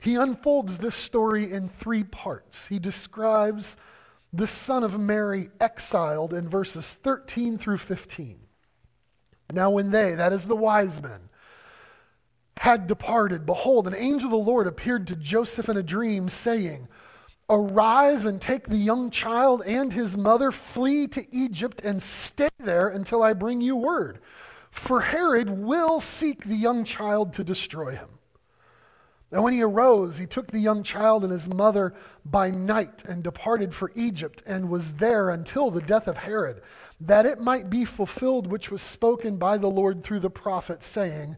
He 0.00 0.16
unfolds 0.16 0.78
this 0.78 0.96
story 0.96 1.52
in 1.52 1.68
three 1.68 2.02
parts. 2.02 2.66
He 2.66 2.80
describes 2.80 3.76
the 4.32 4.48
son 4.48 4.82
of 4.82 4.98
Mary 4.98 5.50
exiled 5.60 6.32
in 6.34 6.48
verses 6.48 6.94
13 6.94 7.58
through 7.58 7.78
15. 7.78 8.40
Now, 9.52 9.70
when 9.70 9.90
they, 9.90 10.14
that 10.14 10.32
is 10.32 10.48
the 10.48 10.56
wise 10.56 11.00
men, 11.00 11.28
had 12.58 12.86
departed, 12.86 13.46
behold, 13.46 13.86
an 13.86 13.94
angel 13.94 14.26
of 14.26 14.44
the 14.44 14.50
Lord 14.50 14.66
appeared 14.66 15.06
to 15.08 15.16
Joseph 15.16 15.68
in 15.68 15.76
a 15.76 15.82
dream, 15.82 16.28
saying, 16.28 16.88
Arise 17.50 18.24
and 18.24 18.40
take 18.40 18.68
the 18.68 18.76
young 18.76 19.10
child 19.10 19.62
and 19.66 19.92
his 19.92 20.16
mother, 20.16 20.50
flee 20.50 21.06
to 21.08 21.26
Egypt, 21.34 21.82
and 21.84 22.02
stay 22.02 22.48
there 22.58 22.88
until 22.88 23.22
I 23.22 23.32
bring 23.32 23.60
you 23.60 23.76
word 23.76 24.20
for 24.72 25.02
Herod 25.02 25.50
will 25.50 26.00
seek 26.00 26.44
the 26.44 26.56
young 26.56 26.82
child 26.82 27.34
to 27.34 27.44
destroy 27.44 27.94
him. 27.94 28.08
And 29.30 29.42
when 29.42 29.52
he 29.52 29.62
arose, 29.62 30.18
he 30.18 30.26
took 30.26 30.50
the 30.50 30.58
young 30.58 30.82
child 30.82 31.24
and 31.24 31.32
his 31.32 31.48
mother 31.48 31.94
by 32.24 32.50
night 32.50 33.04
and 33.04 33.22
departed 33.22 33.74
for 33.74 33.92
Egypt 33.94 34.42
and 34.46 34.70
was 34.70 34.94
there 34.94 35.30
until 35.30 35.70
the 35.70 35.82
death 35.82 36.08
of 36.08 36.16
Herod, 36.16 36.62
that 37.00 37.26
it 37.26 37.38
might 37.40 37.70
be 37.70 37.84
fulfilled 37.84 38.46
which 38.46 38.70
was 38.70 38.82
spoken 38.82 39.36
by 39.36 39.58
the 39.58 39.70
Lord 39.70 40.02
through 40.02 40.20
the 40.20 40.30
prophet, 40.30 40.82
saying, 40.82 41.36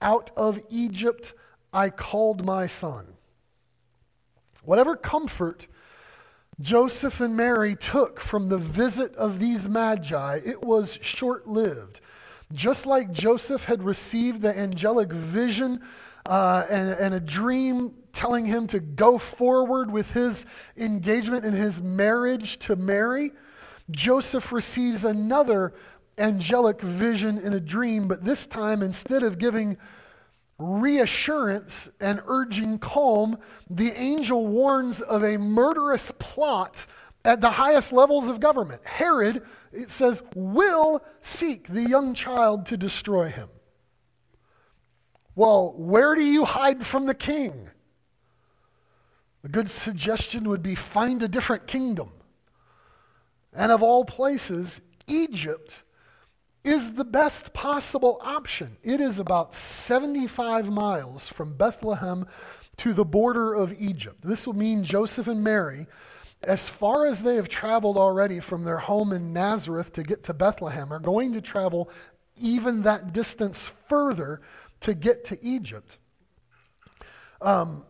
Out 0.00 0.30
of 0.36 0.60
Egypt 0.70 1.32
I 1.72 1.90
called 1.90 2.44
my 2.44 2.66
son. 2.66 3.14
Whatever 4.62 4.96
comfort 4.96 5.66
Joseph 6.60 7.20
and 7.20 7.36
Mary 7.36 7.74
took 7.74 8.20
from 8.20 8.48
the 8.48 8.58
visit 8.58 9.14
of 9.16 9.40
these 9.40 9.68
magi, 9.68 10.38
it 10.44 10.62
was 10.62 10.98
short 11.02 11.48
lived. 11.48 12.00
Just 12.52 12.86
like 12.86 13.12
Joseph 13.12 13.64
had 13.64 13.82
received 13.82 14.42
the 14.42 14.56
angelic 14.56 15.10
vision 15.10 15.80
uh, 16.26 16.64
and, 16.70 16.90
and 16.90 17.14
a 17.14 17.20
dream 17.20 17.94
telling 18.12 18.46
him 18.46 18.66
to 18.68 18.78
go 18.78 19.18
forward 19.18 19.90
with 19.90 20.12
his 20.12 20.46
engagement 20.76 21.44
and 21.44 21.54
his 21.54 21.82
marriage 21.82 22.58
to 22.60 22.76
Mary, 22.76 23.32
Joseph 23.90 24.52
receives 24.52 25.04
another 25.04 25.74
angelic 26.18 26.80
vision 26.80 27.38
in 27.38 27.52
a 27.52 27.60
dream, 27.60 28.08
but 28.08 28.24
this 28.24 28.46
time 28.46 28.82
instead 28.82 29.22
of 29.22 29.38
giving 29.38 29.76
reassurance 30.58 31.90
and 32.00 32.22
urging 32.26 32.78
calm, 32.78 33.38
the 33.68 33.92
angel 33.92 34.46
warns 34.46 35.00
of 35.00 35.22
a 35.22 35.36
murderous 35.36 36.12
plot 36.18 36.86
at 37.24 37.40
the 37.40 37.52
highest 37.52 37.92
levels 37.92 38.28
of 38.28 38.38
government. 38.38 38.82
Herod, 38.84 39.42
it 39.72 39.90
says, 39.90 40.22
will 40.34 41.02
seek 41.22 41.68
the 41.68 41.82
young 41.82 42.14
child 42.14 42.66
to 42.66 42.76
destroy 42.76 43.30
him. 43.30 43.48
Well, 45.34 45.74
where 45.76 46.14
do 46.14 46.22
you 46.22 46.44
hide 46.44 46.86
from 46.86 47.06
the 47.06 47.14
king? 47.14 47.70
A 49.42 49.48
good 49.48 49.68
suggestion 49.68 50.48
would 50.48 50.62
be 50.62 50.74
find 50.74 51.22
a 51.22 51.28
different 51.28 51.66
kingdom. 51.66 52.10
And 53.52 53.72
of 53.72 53.82
all 53.82 54.04
places, 54.04 54.80
Egypt 55.06 55.82
is 56.64 56.94
the 56.94 57.04
best 57.04 57.52
possible 57.52 58.18
option. 58.22 58.78
It 58.82 59.00
is 59.00 59.18
about 59.18 59.54
75 59.54 60.70
miles 60.70 61.28
from 61.28 61.54
Bethlehem 61.54 62.26
to 62.78 62.94
the 62.94 63.04
border 63.04 63.54
of 63.54 63.78
Egypt. 63.80 64.22
This 64.22 64.46
will 64.46 64.54
mean 64.54 64.82
Joseph 64.82 65.28
and 65.28 65.44
Mary, 65.44 65.86
as 66.42 66.68
far 66.68 67.06
as 67.06 67.22
they 67.22 67.36
have 67.36 67.48
traveled 67.48 67.96
already 67.96 68.40
from 68.40 68.64
their 68.64 68.78
home 68.78 69.12
in 69.12 69.32
Nazareth 69.32 69.92
to 69.92 70.02
get 70.02 70.24
to 70.24 70.34
Bethlehem, 70.34 70.92
are 70.92 70.98
going 70.98 71.32
to 71.34 71.40
travel 71.40 71.90
even 72.36 72.82
that 72.82 73.12
distance 73.12 73.70
further 73.88 74.40
to 74.80 74.94
get 74.94 75.24
to 75.26 75.38
Egypt. 75.42 75.98
Um, 77.40 77.84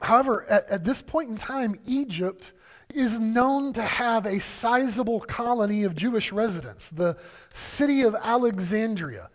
however, 0.00 0.44
at, 0.50 0.68
at 0.68 0.84
this 0.84 1.00
point 1.00 1.30
in 1.30 1.36
time, 1.36 1.76
Egypt 1.86 2.52
is 2.96 3.20
known 3.20 3.72
to 3.74 3.82
have 3.82 4.24
a 4.24 4.40
sizable 4.40 5.20
colony 5.20 5.84
of 5.84 5.94
Jewish 5.94 6.32
residents, 6.32 6.88
the 6.88 7.16
city 7.52 8.02
of 8.02 8.14
Alexandria. 8.14 9.28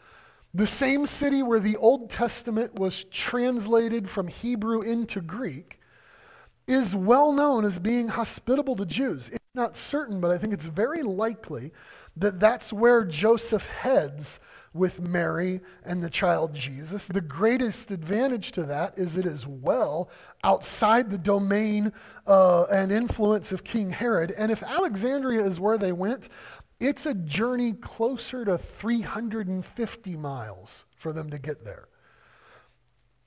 The 0.53 0.67
same 0.67 1.05
city 1.05 1.43
where 1.43 1.59
the 1.59 1.77
Old 1.77 2.09
Testament 2.09 2.75
was 2.75 3.05
translated 3.05 4.09
from 4.09 4.27
Hebrew 4.27 4.81
into 4.81 5.21
Greek 5.21 5.79
is 6.67 6.95
well 6.95 7.31
known 7.31 7.63
as 7.63 7.79
being 7.79 8.09
hospitable 8.09 8.75
to 8.75 8.85
Jews. 8.85 9.29
It's 9.29 9.39
not 9.53 9.77
certain, 9.77 10.19
but 10.19 10.31
I 10.31 10.37
think 10.37 10.53
it's 10.53 10.65
very 10.65 11.03
likely 11.03 11.71
that 12.17 12.39
that's 12.39 12.73
where 12.73 13.05
Joseph 13.05 13.65
heads 13.67 14.39
with 14.73 15.01
Mary 15.01 15.59
and 15.83 16.03
the 16.03 16.09
child 16.09 16.53
Jesus. 16.53 17.07
The 17.07 17.21
greatest 17.21 17.91
advantage 17.91 18.51
to 18.53 18.63
that 18.63 18.97
is 18.97 19.17
it 19.17 19.25
is 19.25 19.45
well 19.45 20.09
outside 20.43 21.09
the 21.09 21.17
domain 21.17 21.91
uh, 22.25 22.63
and 22.63 22.91
influence 22.91 23.51
of 23.51 23.63
King 23.63 23.91
Herod. 23.91 24.31
And 24.31 24.51
if 24.51 24.63
Alexandria 24.63 25.43
is 25.43 25.59
where 25.59 25.77
they 25.77 25.91
went, 25.91 26.29
it's 26.79 27.05
a 27.05 27.13
journey 27.13 27.73
closer 27.73 28.45
to 28.45 28.57
350 28.57 30.15
miles 30.15 30.85
for 30.95 31.13
them 31.13 31.29
to 31.29 31.37
get 31.37 31.63
there. 31.63 31.87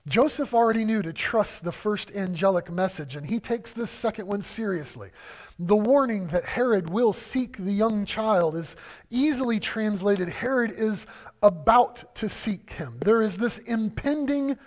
Joseph 0.07 0.53
already 0.53 0.85
knew 0.85 1.01
to 1.01 1.15
trust 1.15 1.65
the 1.65 1.73
first 1.73 2.11
angelic 2.11 2.71
message, 2.71 3.17
and 3.17 3.27
he 3.27 3.41
takes 3.41 3.73
this 3.73 3.91
second 3.91 4.27
one 4.27 4.43
seriously. 4.43 5.11
The 5.59 5.77
warning 5.77 6.27
that 6.27 6.45
Herod 6.45 6.91
will 6.91 7.15
seek 7.15 7.57
the 7.57 7.73
young 7.73 8.05
child 8.05 8.55
is 8.55 8.77
easily 9.09 9.59
translated 9.59 10.29
Herod 10.29 10.73
is 10.73 11.07
about 11.43 12.15
to 12.17 12.29
seek 12.29 12.75
him. 12.75 12.99
There 13.03 13.23
is 13.23 13.39
this 13.39 13.57
impending 13.59 14.59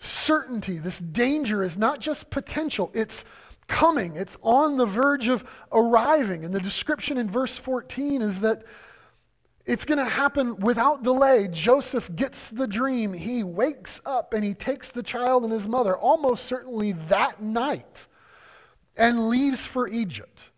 certainty. 0.00 0.78
This 0.78 1.00
danger 1.00 1.62
is 1.62 1.76
not 1.76 2.00
just 2.00 2.30
potential, 2.30 2.90
it's 2.94 3.26
coming, 3.66 4.16
it's 4.16 4.38
on 4.42 4.78
the 4.78 4.86
verge 4.86 5.28
of 5.28 5.44
arriving. 5.70 6.46
And 6.46 6.54
the 6.54 6.60
description 6.60 7.18
in 7.18 7.30
verse 7.30 7.58
14 7.58 8.22
is 8.22 8.40
that 8.40 8.64
it's 9.68 9.84
going 9.84 9.98
to 9.98 10.10
happen 10.10 10.56
without 10.56 11.02
delay. 11.02 11.46
Joseph 11.46 12.16
gets 12.16 12.48
the 12.48 12.66
dream. 12.66 13.12
He 13.12 13.44
wakes 13.44 14.00
up 14.06 14.32
and 14.32 14.42
he 14.42 14.54
takes 14.54 14.90
the 14.90 15.02
child 15.02 15.44
and 15.44 15.52
his 15.52 15.68
mother 15.68 15.94
almost 15.94 16.46
certainly 16.46 16.92
that 16.92 17.42
night 17.42 18.08
and 18.96 19.28
leaves 19.28 19.66
for 19.66 19.86
Egypt. 19.86 20.50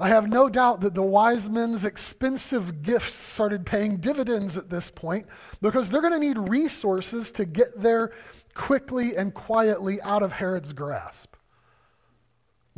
I 0.00 0.08
have 0.08 0.26
no 0.26 0.48
doubt 0.48 0.80
that 0.80 0.94
the 0.94 1.02
wise 1.02 1.50
men's 1.50 1.84
expensive 1.84 2.82
gifts 2.82 3.20
started 3.20 3.66
paying 3.66 3.98
dividends 3.98 4.56
at 4.56 4.70
this 4.70 4.90
point 4.90 5.26
because 5.60 5.90
they're 5.90 6.00
going 6.00 6.18
to 6.18 6.18
need 6.18 6.38
resources 6.48 7.30
to 7.32 7.44
get 7.44 7.78
there 7.78 8.12
quickly 8.54 9.16
and 9.16 9.34
quietly 9.34 10.00
out 10.00 10.22
of 10.22 10.32
Herod's 10.32 10.72
grasp. 10.72 11.34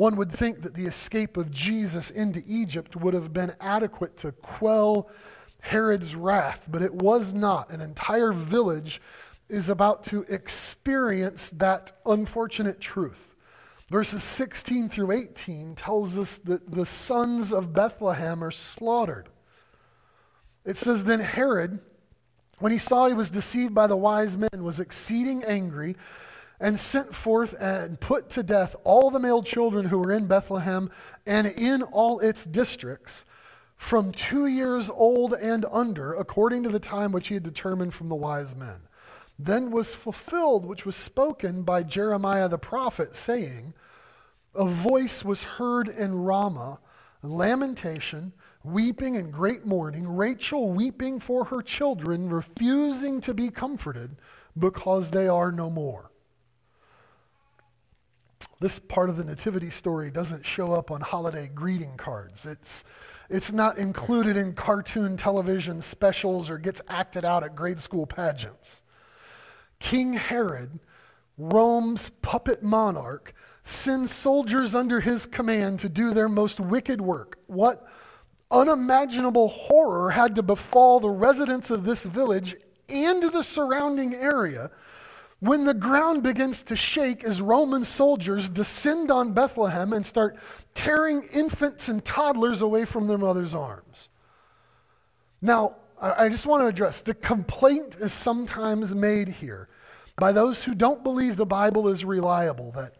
One 0.01 0.17
would 0.17 0.33
think 0.33 0.63
that 0.63 0.73
the 0.73 0.87
escape 0.87 1.37
of 1.37 1.51
Jesus 1.51 2.09
into 2.09 2.43
Egypt 2.47 2.97
would 2.97 3.13
have 3.13 3.35
been 3.35 3.55
adequate 3.61 4.17
to 4.17 4.33
quell 4.33 5.11
Herod's 5.61 6.15
wrath, 6.15 6.67
but 6.71 6.81
it 6.81 6.95
was 6.95 7.35
not. 7.35 7.69
An 7.69 7.83
entire 7.83 8.33
village 8.33 9.03
is 9.51 9.69
about 9.69 10.03
to 10.05 10.23
experience 10.23 11.51
that 11.51 11.93
unfortunate 12.07 12.81
truth. 12.81 13.35
Verses 13.91 14.23
16 14.23 14.89
through 14.89 15.13
18 15.13 15.75
tells 15.75 16.17
us 16.17 16.39
that 16.45 16.71
the 16.71 16.87
sons 16.87 17.53
of 17.53 17.75
Bethlehem 17.75 18.43
are 18.43 18.51
slaughtered. 18.51 19.29
It 20.65 20.79
says, 20.79 21.05
Then 21.05 21.21
Herod, 21.21 21.79
when 22.59 22.73
he 22.73 22.79
saw 22.79 23.07
he 23.07 23.13
was 23.13 23.29
deceived 23.29 23.75
by 23.75 23.87
the 23.87 23.99
wise 23.99 24.39
men, 24.39 24.65
was 24.65 24.81
exceeding 24.81 25.45
angry 25.45 25.95
and 26.61 26.79
sent 26.79 27.15
forth 27.15 27.55
and 27.59 27.99
put 27.99 28.29
to 28.31 28.43
death 28.43 28.77
all 28.85 29.11
the 29.11 29.19
male 29.19 29.43
children 29.43 29.87
who 29.87 29.99
were 29.99 30.13
in 30.13 30.27
Bethlehem 30.27 30.91
and 31.27 31.47
in 31.47 31.83
all 31.83 32.21
its 32.21 32.45
districts 32.45 33.25
from 33.79 34.13
two 34.13 34.47
years 34.47 34.91
old 34.91 35.33
and 35.33 35.65
under, 35.73 36.13
according 36.13 36.63
to 36.63 36.69
the 36.69 36.79
time 36.79 37.13
which 37.13 37.29
he 37.29 37.35
had 37.35 37.43
determined 37.43 37.95
from 37.95 38.11
the 38.11 38.15
wise 38.15 38.55
men. 38.55 38.81
Then 39.39 39.71
was 39.71 39.95
fulfilled 39.95 40.67
which 40.67 40.85
was 40.85 40.97
spoken 40.97 41.63
by 41.63 41.83
Jeremiah 41.83 42.47
the 42.47 42.59
prophet, 42.59 43.15
saying, 43.15 43.73
A 44.55 44.67
voice 44.67 45.25
was 45.25 45.45
heard 45.45 45.89
in 45.89 46.15
Ramah, 46.15 46.79
lamentation, 47.23 48.35
weeping 48.63 49.17
and 49.17 49.33
great 49.33 49.65
mourning, 49.65 50.07
Rachel 50.07 50.71
weeping 50.71 51.19
for 51.19 51.47
her 51.47 51.63
children, 51.63 52.29
refusing 52.29 53.23
to 53.23 53.33
be 53.33 53.49
comforted 53.49 54.17
because 54.59 55.11
they 55.11 55.27
are 55.27 55.51
no 55.51 55.71
more. 55.71 56.10
This 58.61 58.79
part 58.79 59.09
of 59.09 59.17
the 59.17 59.25
Nativity 59.25 59.71
story 59.71 60.11
doesn't 60.11 60.45
show 60.45 60.75
up 60.75 60.91
on 60.91 61.01
holiday 61.01 61.51
greeting 61.53 61.97
cards. 61.97 62.45
It's, 62.45 62.85
it's 63.31 63.53
not 63.53 63.79
included 63.79 64.37
in 64.37 64.53
cartoon 64.53 65.17
television 65.17 65.81
specials 65.81 66.51
or 66.51 66.59
gets 66.59 66.83
acted 66.87 67.25
out 67.25 67.43
at 67.43 67.57
grade 67.57 67.81
school 67.81 68.07
pageants. 68.07 68.83
King 69.79 70.13
Herod, 70.13 70.79
Rome's 71.39 72.11
puppet 72.21 72.63
monarch, 72.63 73.35
sends 73.63 74.13
soldiers 74.13 74.75
under 74.75 75.01
his 75.01 75.25
command 75.25 75.81
to 75.81 75.89
do 75.89 76.13
their 76.13 76.29
most 76.29 76.61
wicked 76.61 77.01
work. 77.01 77.39
What 77.47 77.87
unimaginable 78.51 79.49
horror 79.49 80.11
had 80.11 80.35
to 80.35 80.43
befall 80.43 81.01
the 81.01 81.09
residents 81.09 81.71
of 81.71 81.85
this 81.85 82.05
village 82.05 82.57
and 82.91 83.23
the 83.23 83.43
surrounding 83.43 84.15
area 84.15 84.71
when 85.41 85.65
the 85.65 85.75
ground 85.75 86.23
begins 86.23 86.63
to 86.65 86.77
shake 86.77 87.25
as 87.25 87.41
Roman 87.41 87.85
soldiers 87.85 88.49
descend 88.49 89.11
on 89.11 89.33
Bethlehem 89.33 89.93
and 89.93 90.05
start 90.05 90.37
tearing 90.75 91.23
infants 91.33 91.89
and 91.89 92.05
toddlers 92.05 92.63
away 92.63 92.85
from 92.85 93.07
their 93.07 93.19
mother's 93.19 93.55
arms. 93.55 94.11
Now, 95.41 95.77
I 96.01 96.29
just 96.29 96.47
want 96.47 96.63
to 96.63 96.67
address 96.67 97.01
the 97.01 97.15
complaint 97.15 97.97
is 98.01 98.13
sometimes 98.13 98.95
made 98.95 99.29
here 99.29 99.69
by 100.17 100.33
those 100.33 100.65
who 100.65 100.75
don't 100.75 101.03
believe 101.03 101.37
the 101.37 101.47
Bible 101.47 101.89
is 101.89 102.05
reliable 102.05 102.73
that 102.73 102.95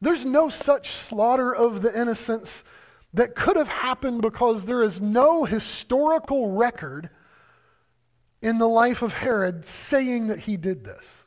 there's 0.00 0.26
no 0.26 0.48
such 0.48 0.90
slaughter 0.90 1.54
of 1.54 1.82
the 1.82 1.98
innocents 1.98 2.64
that 3.14 3.36
could 3.36 3.56
have 3.56 3.68
happened 3.68 4.20
because 4.20 4.64
there 4.64 4.82
is 4.82 5.00
no 5.00 5.44
historical 5.44 6.50
record 6.50 7.08
in 8.42 8.58
the 8.58 8.68
life 8.68 9.00
of 9.00 9.14
Herod 9.14 9.64
saying 9.64 10.26
that 10.26 10.40
he 10.40 10.56
did 10.56 10.84
this. 10.84 11.24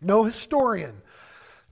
No 0.00 0.24
historian 0.24 1.02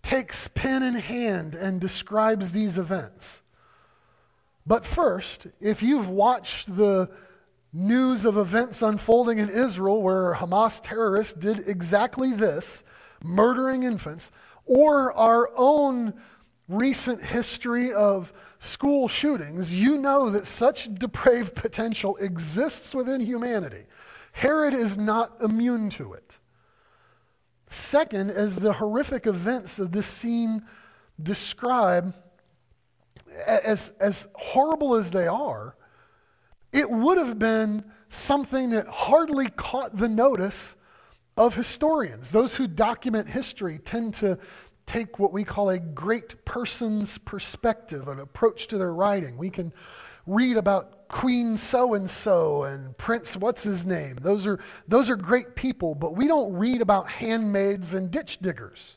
takes 0.03 0.48
pen 0.48 0.83
in 0.83 0.94
hand 0.94 1.55
and 1.55 1.81
describes 1.81 2.53
these 2.53 2.79
events. 2.79 3.42
But 4.66 4.87
first, 4.87 5.46
if 5.61 5.83
you've 5.83 6.09
watched 6.09 6.74
the 6.76 7.11
news 7.72 8.24
of 8.24 8.37
events 8.37 8.83
unfolding 8.83 9.38
in 9.38 9.48
Israel 9.48 10.03
where 10.03 10.35
Hamas 10.35 10.81
terrorists 10.83 11.35
did 11.35 11.68
exactly 11.68 12.33
this, 12.33 12.83
murdering 13.22 13.83
infants, 13.83 14.33
or 14.64 15.12
our 15.12 15.50
own 15.57 16.14
recent 16.68 17.22
history 17.22 17.92
of 17.92 18.33
school 18.59 19.09
shootings, 19.09 19.72
you 19.72 19.98
know 19.98 20.31
that 20.31 20.46
such 20.46 20.92
depraved 20.94 21.55
potential 21.55 22.16
exists 22.16 22.94
within 22.94 23.20
humanity. 23.20 23.85
Herod 24.32 24.74
is 24.74 24.96
not 24.96 25.40
immune 25.40 25.90
to 25.90 26.12
it. 26.12 26.38
Second, 27.68 28.30
as 28.30 28.56
the 28.56 28.74
horrific 28.74 29.26
events 29.26 29.78
of 29.78 29.92
this 29.92 30.06
scene 30.06 30.64
describe, 31.22 32.14
as, 33.46 33.92
as 34.00 34.28
horrible 34.34 34.96
as 34.96 35.10
they 35.10 35.26
are, 35.26 35.76
it 36.72 36.90
would 36.90 37.18
have 37.18 37.38
been 37.38 37.84
something 38.08 38.70
that 38.70 38.86
hardly 38.86 39.48
caught 39.48 39.96
the 39.96 40.08
notice 40.08 40.74
of 41.36 41.54
historians. 41.54 42.32
Those 42.32 42.56
who 42.56 42.66
document 42.66 43.28
history 43.28 43.78
tend 43.78 44.14
to 44.14 44.38
take 44.86 45.18
what 45.18 45.32
we 45.32 45.44
call 45.44 45.70
a 45.70 45.78
great 45.78 46.44
person's 46.44 47.18
perspective, 47.18 48.08
an 48.08 48.18
approach 48.18 48.66
to 48.68 48.78
their 48.78 48.92
writing. 48.92 49.36
We 49.36 49.50
can 49.50 49.72
read 50.26 50.56
about 50.56 50.99
Queen 51.10 51.56
so 51.56 51.94
and 51.94 52.08
so 52.08 52.62
and 52.62 52.96
Prince 52.96 53.36
what's 53.36 53.64
his 53.64 53.84
name. 53.84 54.16
Those 54.22 54.46
are, 54.46 54.60
those 54.86 55.10
are 55.10 55.16
great 55.16 55.56
people, 55.56 55.96
but 55.96 56.14
we 56.16 56.28
don't 56.28 56.52
read 56.54 56.80
about 56.80 57.10
handmaids 57.10 57.92
and 57.92 58.10
ditch 58.10 58.38
diggers. 58.38 58.96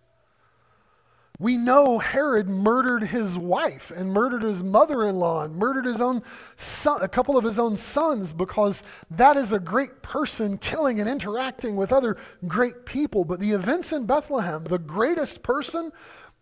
We 1.40 1.58
know 1.58 1.98
Herod 1.98 2.48
murdered 2.48 3.06
his 3.06 3.38
wife 3.40 3.92
and 3.94 4.14
murdered 4.14 4.44
his 4.44 4.62
mother 4.62 5.04
in 5.08 5.16
law 5.16 5.44
and 5.44 5.56
murdered 5.56 5.86
his 5.86 6.00
own 6.00 6.22
son, 6.56 7.02
a 7.02 7.08
couple 7.08 7.36
of 7.36 7.44
his 7.44 7.58
own 7.58 7.76
sons 7.78 8.32
because 8.32 8.84
that 9.10 9.36
is 9.36 9.52
a 9.52 9.60
great 9.60 10.04
person 10.04 10.60
killing 10.60 11.00
and 11.00 11.10
interacting 11.10 11.76
with 11.76 11.92
other 11.92 12.18
great 12.48 12.86
people. 12.86 13.26
But 13.26 13.40
the 13.40 13.52
events 13.52 13.92
in 13.92 14.06
Bethlehem, 14.06 14.66
the 14.66 14.78
greatest 14.78 15.42
person 15.42 15.92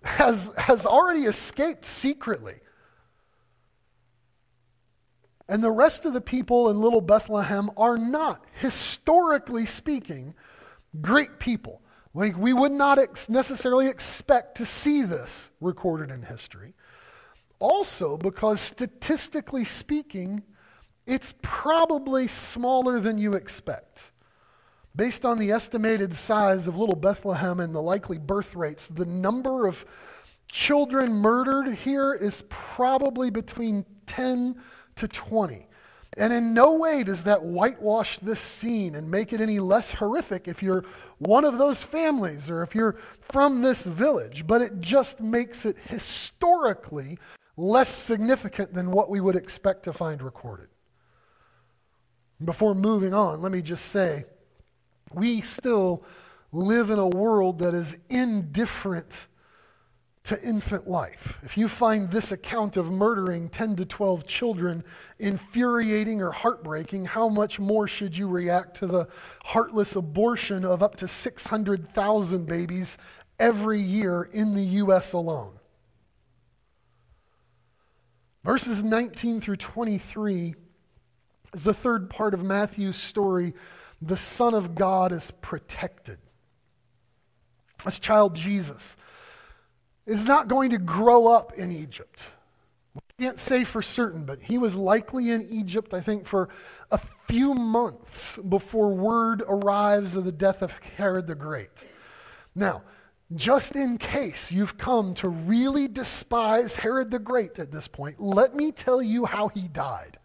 has, 0.04 0.52
has 0.58 0.86
already 0.86 1.22
escaped 1.22 1.86
secretly. 1.86 2.56
And 5.48 5.64
the 5.64 5.72
rest 5.72 6.06
of 6.06 6.14
the 6.14 6.22
people 6.22 6.70
in 6.70 6.80
little 6.80 7.02
Bethlehem 7.02 7.70
are 7.76 7.98
not, 7.98 8.46
historically 8.54 9.66
speaking, 9.66 10.34
great 11.02 11.40
people. 11.40 11.82
Like, 12.14 12.38
we 12.38 12.54
would 12.54 12.72
not 12.72 13.00
ex- 13.00 13.30
necessarily 13.30 13.88
expect 13.88 14.56
to 14.58 14.66
see 14.66 15.02
this 15.02 15.50
recorded 15.62 16.12
in 16.12 16.24
history. 16.24 16.74
Also, 17.60 18.18
because 18.18 18.60
statistically 18.60 19.64
speaking, 19.64 20.44
it's 21.06 21.34
probably 21.42 22.28
smaller 22.28 23.00
than 23.00 23.18
you 23.18 23.34
expect. 23.34 24.12
Based 24.96 25.26
on 25.26 25.40
the 25.40 25.52
estimated 25.52 26.14
size 26.14 26.68
of 26.68 26.76
little 26.76 26.96
Bethlehem 26.96 27.60
and 27.60 27.74
the 27.74 27.82
likely 27.82 28.18
birth 28.18 28.56
rates, 28.56 28.88
the 28.88 29.06
number 29.06 29.66
of 29.66 29.86
children 30.52 31.14
murdered 31.14 31.74
here 31.74 32.14
is 32.14 32.44
probably 32.50 33.30
between 33.30 33.86
10 34.08 34.62
to 35.02 35.08
20. 35.08 35.68
And 36.18 36.34
in 36.34 36.54
no 36.54 36.74
way 36.74 37.04
does 37.04 37.24
that 37.24 37.44
whitewash 37.44 38.20
this 38.20 38.40
scene 38.40 38.96
and 38.96 39.10
make 39.10 39.32
it 39.32 39.40
any 39.40 39.60
less 39.60 39.92
horrific 39.92 40.48
if 40.48 40.62
you're 40.62 40.84
one 41.20 41.46
of 41.46 41.58
those 41.58 41.84
families 41.84 42.50
or 42.50 42.64
if 42.64 42.76
you're 42.76 42.98
from 43.22 43.62
this 43.62 43.86
village, 43.86 44.46
but 44.46 44.62
it 44.62 44.82
just 44.82 45.22
makes 45.22 45.66
it 45.66 45.78
historically 45.78 47.18
less 47.56 47.90
significant 47.90 48.74
than 48.74 48.92
what 48.92 49.10
we 49.10 49.22
would 49.22 49.36
expect 49.36 49.84
to 49.84 49.94
find 49.94 50.22
recorded. 50.22 50.68
Before 52.44 52.76
moving 52.76 53.14
on, 53.14 53.42
let 53.42 53.52
me 53.52 53.62
just 53.62 53.86
say 53.86 54.26
we 55.14 55.42
still 55.42 56.04
live 56.52 56.90
in 56.90 57.00
a 57.00 57.08
world 57.08 57.60
that 57.60 57.74
is 57.74 57.98
indifferent 58.10 59.28
to 60.24 60.42
infant 60.44 60.88
life. 60.88 61.40
If 61.42 61.58
you 61.58 61.68
find 61.68 62.12
this 62.12 62.32
account 62.32 62.78
of 62.78 62.92
murdering 62.92 63.50
10 63.50 63.76
to 63.78 63.86
12 63.86 64.28
children 64.28 64.84
infuriating 65.18 66.22
or 66.22 66.32
heartbreaking, 66.32 67.06
how 67.06 67.28
much 67.28 67.60
more 67.60 67.88
should 67.88 68.16
you 68.16 68.28
react 68.28 68.78
to 68.78 68.88
the 68.88 69.08
heartless 69.44 69.96
abortion 69.96 70.64
of 70.64 70.84
up 70.84 70.96
to 70.98 71.08
600,000 71.08 72.46
babies 72.46 72.98
every 73.40 73.82
year 73.82 74.30
in 74.32 74.54
the 74.54 74.64
U.S. 74.64 75.14
alone? 75.14 75.54
Verses 78.44 78.84
19 78.84 79.42
through 79.42 79.58
23 79.58 80.56
is 81.54 81.64
the 81.64 81.74
third 81.74 82.10
part 82.10 82.34
of 82.34 82.44
Matthew's 82.44 82.98
story. 82.98 83.54
The 84.02 84.18
Son 84.18 84.54
of 84.54 84.76
God 84.76 85.12
is 85.12 85.32
protected. 85.42 86.20
This 87.84 88.00
child 88.00 88.36
Jesus 88.36 88.98
is 90.12 90.26
not 90.26 90.50
going 90.50 90.70
to 90.72 90.78
grow 90.78 91.28
up 91.28 91.54
in 91.54 91.72
Egypt. 91.72 92.32
We 92.94 93.02
can't 93.26 93.40
say 93.40 93.64
for 93.64 93.82
certain, 93.82 94.26
but 94.26 94.42
he 94.42 94.58
was 94.58 94.76
likely 94.76 95.32
in 95.32 95.48
Egypt, 95.50 95.94
I 95.94 96.02
think, 96.02 96.28
for 96.28 96.50
a 96.92 97.00
few 97.30 97.54
months 97.54 98.38
before 98.38 98.90
word 98.90 99.42
arrives 99.48 100.18
of 100.18 100.26
the 100.26 100.32
death 100.34 100.62
of 100.62 100.74
Herod 100.98 101.28
the 101.28 101.36
Great. 101.36 101.88
Now, 102.54 102.84
just 103.34 103.78
in 103.78 103.98
case 103.98 104.52
you've 104.52 104.78
come 104.78 105.14
to 105.16 105.30
really 105.30 105.88
despise 105.88 106.76
Herod 106.76 107.12
the 107.12 107.20
Great 107.20 107.58
at 107.58 107.72
this 107.72 107.88
point, 107.88 108.20
let 108.20 108.54
me 108.54 108.74
tell 108.74 109.02
you 109.02 109.24
how 109.24 109.48
he 109.48 109.70
died. 109.70 110.18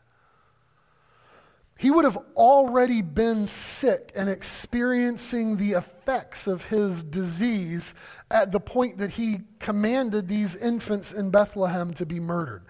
He 1.79 1.91
would 1.91 2.05
have 2.05 2.19
already 2.37 3.03
been 3.03 3.47
sick 3.47 4.11
and 4.17 4.31
experiencing 4.31 5.59
the 5.59 5.73
effects 5.73 6.47
of 6.47 6.65
his 6.65 7.03
disease 7.03 7.93
at 8.31 8.51
the 8.51 8.61
point 8.61 8.97
that 8.99 9.11
he 9.11 9.41
commanded 9.59 10.27
these 10.27 10.57
infants 10.57 11.13
in 11.13 11.31
Bethlehem 11.31 11.93
to 11.95 12.07
be 12.07 12.19
murdered. 12.19 12.65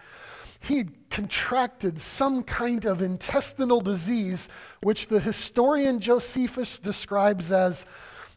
He 0.58 0.78
had 0.78 1.10
contracted 1.10 2.00
some 2.00 2.42
kind 2.42 2.84
of 2.84 3.00
intestinal 3.00 3.80
disease, 3.80 4.48
which 4.82 5.06
the 5.06 5.20
historian 5.20 6.00
Josephus 6.00 6.80
describes 6.80 7.52
as 7.52 7.86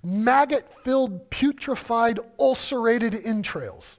maggot 0.04 0.70
filled, 0.84 1.32
putrefied, 1.32 2.20
ulcerated 2.40 3.16
entrails. 3.26 3.98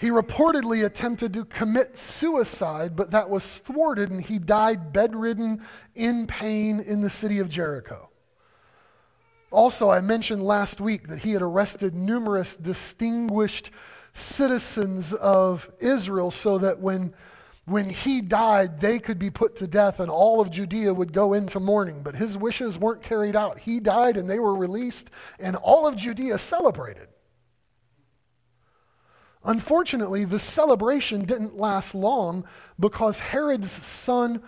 He 0.00 0.10
reportedly 0.10 0.84
attempted 0.84 1.34
to 1.34 1.44
commit 1.44 1.96
suicide, 1.98 2.94
but 2.94 3.10
that 3.10 3.28
was 3.28 3.58
thwarted, 3.58 4.10
and 4.10 4.22
he 4.22 4.38
died 4.38 4.92
bedridden 4.92 5.62
in 5.94 6.26
pain 6.26 6.78
in 6.78 7.00
the 7.00 7.10
city 7.10 7.40
of 7.40 7.48
Jericho. 7.48 8.08
Also, 9.50 9.90
I 9.90 10.00
mentioned 10.00 10.44
last 10.44 10.80
week 10.80 11.08
that 11.08 11.20
he 11.20 11.32
had 11.32 11.42
arrested 11.42 11.94
numerous 11.94 12.54
distinguished 12.54 13.70
citizens 14.12 15.14
of 15.14 15.68
Israel 15.80 16.30
so 16.30 16.58
that 16.58 16.78
when, 16.80 17.14
when 17.64 17.88
he 17.88 18.20
died, 18.20 18.80
they 18.80 18.98
could 18.98 19.18
be 19.18 19.30
put 19.30 19.56
to 19.56 19.66
death 19.66 20.00
and 20.00 20.10
all 20.10 20.40
of 20.40 20.50
Judea 20.50 20.92
would 20.92 21.12
go 21.12 21.32
into 21.32 21.58
mourning. 21.58 22.02
But 22.02 22.14
his 22.14 22.36
wishes 22.36 22.78
weren't 22.78 23.02
carried 23.02 23.34
out. 23.34 23.60
He 23.60 23.80
died 23.80 24.16
and 24.16 24.28
they 24.28 24.38
were 24.38 24.54
released, 24.54 25.10
and 25.40 25.56
all 25.56 25.86
of 25.86 25.96
Judea 25.96 26.38
celebrated. 26.38 27.08
Unfortunately, 29.48 30.26
the 30.26 30.38
celebration 30.38 31.24
didn't 31.24 31.56
last 31.56 31.94
long 31.94 32.44
because 32.78 33.18
Herod's 33.18 33.70
son 33.70 34.42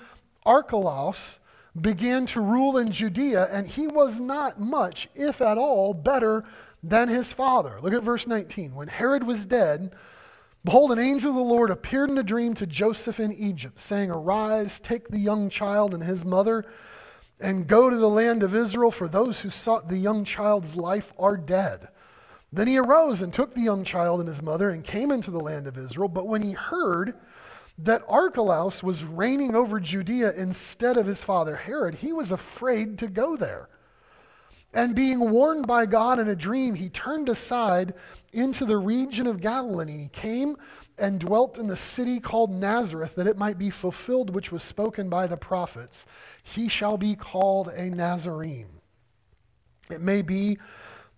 Archelaus 0.44 1.40
began 1.80 2.26
to 2.26 2.40
rule 2.42 2.76
in 2.76 2.92
Judea, 2.92 3.48
and 3.50 3.66
he 3.66 3.86
was 3.86 4.20
not 4.20 4.60
much, 4.60 5.08
if 5.14 5.40
at 5.40 5.56
all, 5.56 5.94
better 5.94 6.44
than 6.82 7.08
his 7.08 7.32
father. 7.32 7.78
Look 7.80 7.94
at 7.94 8.02
verse 8.02 8.26
19. 8.26 8.74
When 8.74 8.88
Herod 8.88 9.24
was 9.24 9.46
dead, 9.46 9.94
behold, 10.66 10.92
an 10.92 10.98
angel 10.98 11.30
of 11.30 11.36
the 11.36 11.42
Lord 11.42 11.70
appeared 11.70 12.10
in 12.10 12.18
a 12.18 12.22
dream 12.22 12.52
to 12.56 12.66
Joseph 12.66 13.18
in 13.18 13.32
Egypt, 13.32 13.80
saying, 13.80 14.10
Arise, 14.10 14.78
take 14.78 15.08
the 15.08 15.18
young 15.18 15.48
child 15.48 15.94
and 15.94 16.02
his 16.02 16.26
mother, 16.26 16.66
and 17.40 17.66
go 17.66 17.88
to 17.88 17.96
the 17.96 18.06
land 18.06 18.42
of 18.42 18.54
Israel, 18.54 18.90
for 18.90 19.08
those 19.08 19.40
who 19.40 19.48
sought 19.48 19.88
the 19.88 19.96
young 19.96 20.26
child's 20.26 20.76
life 20.76 21.14
are 21.18 21.38
dead. 21.38 21.88
Then 22.52 22.66
he 22.66 22.78
arose 22.78 23.22
and 23.22 23.32
took 23.32 23.54
the 23.54 23.60
young 23.60 23.84
child 23.84 24.20
and 24.20 24.28
his 24.28 24.42
mother 24.42 24.70
and 24.70 24.82
came 24.82 25.10
into 25.10 25.30
the 25.30 25.40
land 25.40 25.66
of 25.66 25.78
Israel. 25.78 26.08
But 26.08 26.26
when 26.26 26.42
he 26.42 26.52
heard 26.52 27.14
that 27.78 28.02
Archelaus 28.08 28.82
was 28.82 29.04
reigning 29.04 29.54
over 29.54 29.80
Judea 29.80 30.32
instead 30.32 30.96
of 30.96 31.06
his 31.06 31.22
father 31.22 31.56
Herod, 31.56 31.96
he 31.96 32.12
was 32.12 32.32
afraid 32.32 32.98
to 32.98 33.06
go 33.06 33.36
there. 33.36 33.68
And 34.72 34.94
being 34.94 35.30
warned 35.30 35.66
by 35.66 35.86
God 35.86 36.18
in 36.18 36.28
a 36.28 36.36
dream, 36.36 36.74
he 36.74 36.88
turned 36.88 37.28
aside 37.28 37.94
into 38.32 38.64
the 38.64 38.78
region 38.78 39.26
of 39.26 39.40
Galilee. 39.40 39.82
And 39.82 40.00
He 40.02 40.08
came 40.08 40.56
and 40.96 41.18
dwelt 41.18 41.58
in 41.58 41.66
the 41.66 41.76
city 41.76 42.20
called 42.20 42.52
Nazareth, 42.52 43.14
that 43.16 43.26
it 43.26 43.38
might 43.38 43.58
be 43.58 43.70
fulfilled 43.70 44.30
which 44.30 44.52
was 44.52 44.62
spoken 44.62 45.08
by 45.08 45.26
the 45.26 45.36
prophets. 45.36 46.06
He 46.42 46.68
shall 46.68 46.96
be 46.96 47.16
called 47.16 47.68
a 47.68 47.90
Nazarene. 47.90 48.68
It 49.90 50.00
may 50.00 50.22
be 50.22 50.58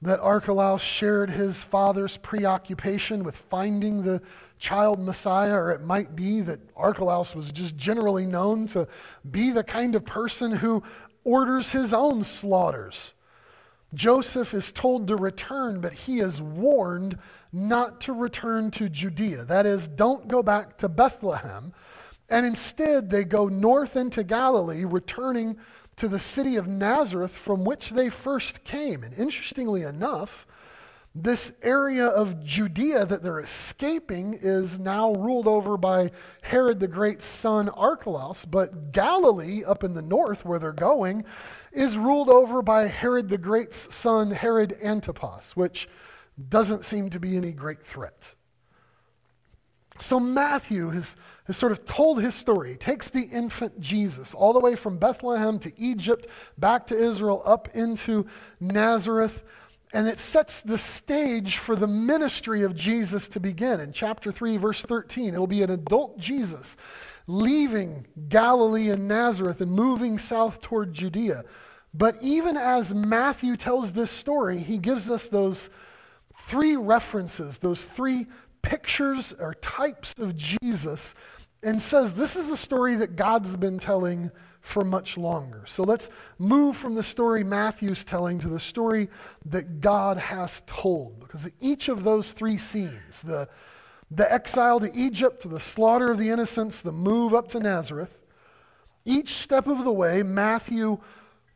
that 0.03 0.21
Archelaus 0.21 0.83
shared 0.83 1.31
his 1.31 1.63
father's 1.63 2.17
preoccupation 2.17 3.23
with 3.23 3.37
finding 3.37 4.03
the 4.03 4.21
child 4.59 5.01
Messiah, 5.01 5.55
or 5.55 5.71
it 5.71 5.83
might 5.83 6.15
be 6.15 6.41
that 6.41 6.61
Archelaus 6.77 7.35
was 7.35 7.51
just 7.53 7.77
generally 7.77 8.27
known 8.27 8.67
to 8.69 8.87
be 9.29 9.51
the 9.51 9.65
kind 9.65 9.95
of 9.95 10.05
person 10.05 10.53
who 10.53 10.83
orders 11.25 11.73
his 11.73 11.95
own 11.95 12.25
slaughters. 12.25 13.15
Joseph 13.95 14.55
is 14.55 14.73
told 14.73 15.07
to 15.07 15.17
return, 15.17 15.81
but 15.81 15.93
he 15.93 16.19
is 16.19 16.41
warned 16.41 17.19
not 17.53 18.01
to 18.01 18.13
return 18.13 18.71
to 18.73 18.89
Judea. 18.89 19.45
That 19.45 19.67
is, 19.67 19.87
don't 19.87 20.27
go 20.29 20.43
back 20.43 20.79
to 20.79 20.89
Bethlehem. 20.89 21.73
And 22.29 22.47
instead, 22.47 23.11
they 23.11 23.25
go 23.25 23.49
north 23.49 23.97
into 23.97 24.25
Galilee, 24.25 24.85
returning 24.85 25.59
to 25.97 26.09
the 26.09 26.21
city 26.21 26.57
of 26.57 26.67
Nazareth 26.67 27.37
from 27.37 27.65
which 27.65 27.91
they 27.91 28.09
first 28.09 28.65
came. 28.65 29.03
And 29.03 29.15
interestingly 29.15 29.83
enough, 29.83 30.47
this 31.15 31.53
area 31.63 32.07
of 32.07 32.43
Judea 32.43 33.05
that 33.05 33.23
they're 33.23 33.41
escaping 33.41 34.33
is 34.41 34.79
now 34.79 35.13
ruled 35.13 35.47
over 35.47 35.77
by 35.77 36.11
Herod 36.41 36.81
the 36.81 36.89
Great's 36.89 37.27
son 37.27 37.69
Archelaus, 37.69 38.47
but 38.47 38.93
Galilee, 38.93 39.63
up 39.63 39.85
in 39.85 39.93
the 39.93 40.01
north 40.01 40.45
where 40.47 40.59
they're 40.59 40.73
going, 40.73 41.25
is 41.71 41.99
ruled 41.99 42.31
over 42.31 42.63
by 42.63 42.87
Herod 42.87 43.29
the 43.29 43.37
Great's 43.37 43.95
son 43.95 44.31
Herod 44.31 44.77
Antipas, 44.83 45.55
which 45.55 45.87
doesn't 46.49 46.87
seem 46.87 47.11
to 47.11 47.21
be 47.21 47.37
any 47.37 47.53
great 47.53 47.85
threat. 47.85 48.35
So 50.03 50.19
Matthew 50.19 50.91
has, 50.91 51.17
has 51.45 51.57
sort 51.57 51.73
of 51.73 51.85
told 51.87 52.21
his 52.21 52.35
story. 52.35 52.73
He 52.73 52.77
takes 52.77 53.09
the 53.09 53.23
infant 53.23 53.81
Jesus 53.81 54.35
all 54.35 54.53
the 54.53 54.61
way 54.61 54.75
from 54.75 54.99
Bethlehem 54.99 55.59
to 55.61 55.73
Egypt, 55.79 56.27
back 56.59 56.87
to 56.89 56.97
Israel, 56.97 57.43
up 57.45 57.69
into 57.75 58.27
Nazareth. 58.61 59.45
And 59.95 60.09
it 60.09 60.19
sets 60.19 60.61
the 60.61 60.79
stage 60.79 61.59
for 61.59 61.77
the 61.77 61.87
ministry 61.87 62.63
of 62.63 62.75
Jesus 62.75 63.29
to 63.29 63.41
begin. 63.41 63.79
In 63.79 63.93
chapter 63.93 64.33
3, 64.33 64.57
verse 64.57 64.83
13, 64.83 65.35
it'll 65.35 65.47
be 65.47 65.63
an 65.63 65.71
adult 65.71 66.19
Jesus 66.19 66.77
leaving 67.27 68.07
Galilee 68.29 68.91
and 68.91 69.07
Nazareth 69.07 69.61
and 69.61 69.71
moving 69.71 70.19
south 70.19 70.61
toward 70.61 70.93
Judea. 70.93 71.45
But 71.95 72.17
even 72.21 72.57
as 72.57 72.93
Matthew 72.95 73.55
tells 73.57 73.93
this 73.93 74.11
story, 74.11 74.59
he 74.59 74.79
gives 74.79 75.11
us 75.11 75.29
those 75.29 75.71
three 76.35 76.77
references, 76.77 77.59
those 77.59 77.85
three 77.85 78.27
pictures 78.63 79.35
or 79.39 79.55
types 79.55 80.15
of 80.19 80.37
Jesus, 80.37 81.15
and 81.63 81.81
says 81.81 82.15
this 82.15 82.37
is 82.37 82.51
a 82.51 82.57
story 82.57 82.97
that 82.97 83.17
God's 83.17 83.57
been 83.57 83.79
telling 83.79 84.31
for 84.63 84.85
much 84.85 85.19
longer. 85.19 85.65
So 85.67 85.83
let's 85.83 86.09
move 86.39 86.77
from 86.77 86.95
the 86.95 87.03
story 87.03 87.43
Matthew's 87.43 88.05
telling 88.05 88.39
to 88.39 88.49
the 88.49 88.61
story 88.61 89.09
that 89.47 89.81
God 89.81 90.19
has 90.19 90.63
told. 90.67 91.21
Because 91.21 91.51
each 91.61 91.89
of 91.89 92.05
those 92.05 92.33
three 92.33 92.59
scenes, 92.59 93.23
the, 93.23 93.49
the 94.11 94.33
exile 94.33 94.79
to 94.81 94.91
Egypt, 94.95 95.49
the 95.49 95.61
slaughter 95.61 96.13
of 96.13 96.19
the 96.19 96.31
innocents, 96.31 96.81
the 96.81 96.93
move 96.93 97.35
up 97.35 97.49
to 97.49 97.61
Nazareth, 97.61 98.23
each 99.05 99.35
step 99.35 99.67
of 99.67 99.83
the 99.83 99.93
way, 99.93 100.23
Matthew 100.23 100.99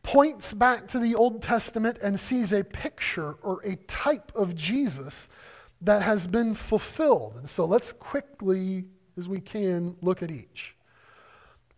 points 0.02 0.52
back 0.52 0.88
to 0.88 0.98
the 0.98 1.14
Old 1.14 1.42
Testament 1.42 1.98
and 2.02 2.18
sees 2.18 2.52
a 2.52 2.64
picture 2.64 3.34
or 3.42 3.60
a 3.64 3.76
type 3.86 4.32
of 4.34 4.56
Jesus 4.56 5.28
that 5.80 6.02
has 6.02 6.26
been 6.26 6.54
fulfilled. 6.54 7.34
And 7.36 7.48
so 7.48 7.64
let's 7.64 7.92
quickly, 7.92 8.84
as 9.16 9.28
we 9.28 9.40
can, 9.40 9.96
look 10.00 10.22
at 10.22 10.30
each. 10.30 10.74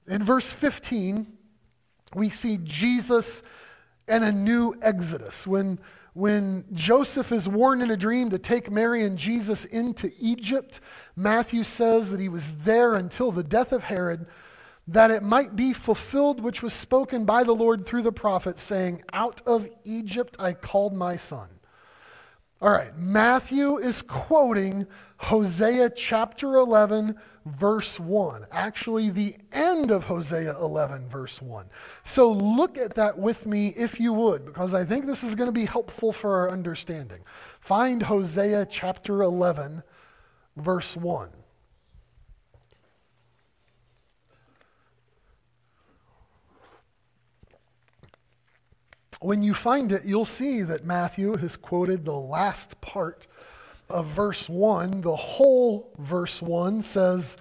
In 0.07 0.25
verse 0.25 0.51
15, 0.51 1.27
we 2.15 2.29
see 2.29 2.59
Jesus 2.63 3.43
and 4.07 4.25
a 4.25 4.33
new 4.33 4.75
exodus. 4.81 5.47
When, 5.47 5.79
when 6.15 6.65
Joseph 6.73 7.31
is 7.33 7.49
warned 7.49 7.83
in 7.83 7.91
a 7.91 7.97
dream 7.97 8.31
to 8.31 8.39
take 8.39 8.71
Mary 8.71 9.05
and 9.05 9.19
Jesus 9.19 9.65
into 9.65 10.11
Egypt, 10.19 10.81
Matthew 11.15 11.65
says 11.65 12.11
that 12.11 12.21
he 12.21 12.29
was 12.29 12.55
there 12.65 12.95
until 12.95 13.31
the 13.31 13.45
death 13.45 13.73
of 13.73 13.85
Herod, 13.85 14.27
that 14.87 15.11
it 15.11 15.23
might 15.23 15.55
be 15.55 15.75
fulfilled 15.75 16.41
which 16.41 16.63
was 16.63 16.73
spoken 16.73 17.27
by 17.27 17.45
the 17.45 17.55
Lord 17.55 17.85
through 17.85 18.03
the 18.03 18.13
prophet, 18.13 18.59
saying, 18.59 19.03
Out 19.13 19.43
of 19.47 19.69
Egypt 19.85 20.37
I 20.39 20.55
called 20.55 20.95
my 20.95 21.17
son. 21.17 21.49
All 22.61 22.71
right, 22.71 22.97
Matthew 22.99 23.77
is 23.77 24.03
quoting 24.03 24.88
Hosea 25.18 25.90
chapter 25.90 26.57
11, 26.57 27.14
verse 27.47 28.01
1. 28.01 28.47
Actually, 28.51 29.11
the 29.11 29.37
end 29.53 29.92
of 29.92 30.05
Hosea 30.05 30.59
11, 30.59 31.09
verse 31.09 31.40
1. 31.40 31.66
So 32.03 32.33
look 32.33 32.77
at 32.77 32.94
that 32.94 33.16
with 33.16 33.47
me 33.47 33.68
if 33.77 34.01
you 34.01 34.12
would, 34.12 34.44
because 34.44 34.75
I 34.75 34.85
think 34.85 35.07
this 35.07 35.23
is 35.23 35.37
going 35.37 35.47
to 35.47 35.53
be 35.53 35.66
helpful 35.66 36.12
for 36.12 36.35
our 36.35 36.51
understanding. 36.51 37.21
Find 37.61 38.03
Hosea 38.03 38.66
chapter 38.68 39.23
11, 39.23 39.85
verse 40.57 40.97
1. 40.97 41.29
When 49.20 49.42
you 49.42 49.52
find 49.52 49.90
it, 49.90 50.04
you'll 50.04 50.24
see 50.24 50.62
that 50.62 50.85
Matthew 50.85 51.37
has 51.37 51.57
quoted 51.57 52.04
the 52.04 52.12
last 52.12 52.81
part 52.81 53.26
of 53.90 54.07
verse 54.07 54.48
1, 54.48 55.00
the 55.00 55.16
whole 55.16 55.92
verse 55.98 56.42
1 56.42 56.83
says, 56.83 57.37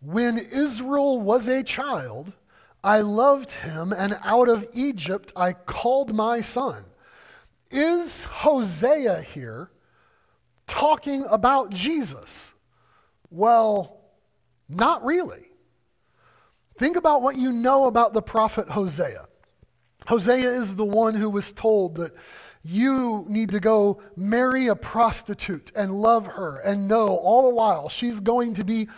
When 0.00 0.38
Israel 0.38 1.20
was 1.20 1.48
a 1.48 1.62
child, 1.62 2.32
I 2.84 3.00
loved 3.00 3.50
him, 3.50 3.92
and 3.92 4.18
out 4.24 4.48
of 4.48 4.68
Egypt 4.72 5.32
I 5.36 5.52
called 5.52 6.14
my 6.14 6.40
son. 6.40 6.84
Is 7.70 8.24
Hosea 8.24 9.22
here 9.22 9.70
talking 10.66 11.24
about 11.28 11.70
Jesus? 11.70 12.52
Well, 13.30 14.00
not 14.68 15.04
really. 15.04 15.48
Think 16.78 16.96
about 16.96 17.22
what 17.22 17.36
you 17.36 17.52
know 17.52 17.84
about 17.84 18.12
the 18.12 18.22
prophet 18.22 18.70
Hosea. 18.70 19.26
Hosea 20.06 20.50
is 20.50 20.76
the 20.76 20.84
one 20.84 21.14
who 21.14 21.30
was 21.30 21.52
told 21.52 21.96
that 21.96 22.12
you 22.64 23.24
need 23.28 23.50
to 23.50 23.60
go 23.60 24.00
marry 24.16 24.68
a 24.68 24.76
prostitute 24.76 25.72
and 25.74 26.00
love 26.00 26.26
her 26.26 26.58
and 26.58 26.86
know 26.86 27.08
all 27.08 27.48
the 27.48 27.54
while 27.54 27.88
she's 27.88 28.20
going 28.20 28.54
to 28.54 28.64
be 28.64 28.88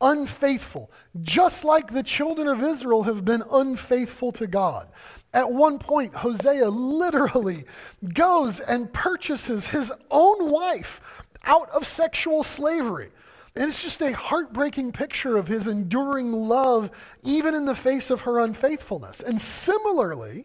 unfaithful, 0.00 0.90
just 1.22 1.64
like 1.64 1.92
the 1.92 2.02
children 2.02 2.46
of 2.46 2.62
Israel 2.62 3.04
have 3.04 3.24
been 3.24 3.42
unfaithful 3.50 4.32
to 4.32 4.46
God. 4.46 4.88
At 5.32 5.50
one 5.50 5.78
point, 5.78 6.14
Hosea 6.14 6.68
literally 6.68 7.64
goes 8.12 8.60
and 8.60 8.92
purchases 8.92 9.68
his 9.68 9.92
own 10.10 10.50
wife 10.50 11.00
out 11.44 11.70
of 11.70 11.86
sexual 11.86 12.42
slavery. 12.42 13.10
And 13.56 13.68
it's 13.68 13.82
just 13.82 14.02
a 14.02 14.12
heartbreaking 14.12 14.92
picture 14.92 15.36
of 15.36 15.48
his 15.48 15.68
enduring 15.68 16.32
love, 16.32 16.90
even 17.22 17.54
in 17.54 17.66
the 17.66 17.74
face 17.74 18.10
of 18.10 18.22
her 18.22 18.40
unfaithfulness. 18.40 19.20
And 19.20 19.40
similarly, 19.40 20.44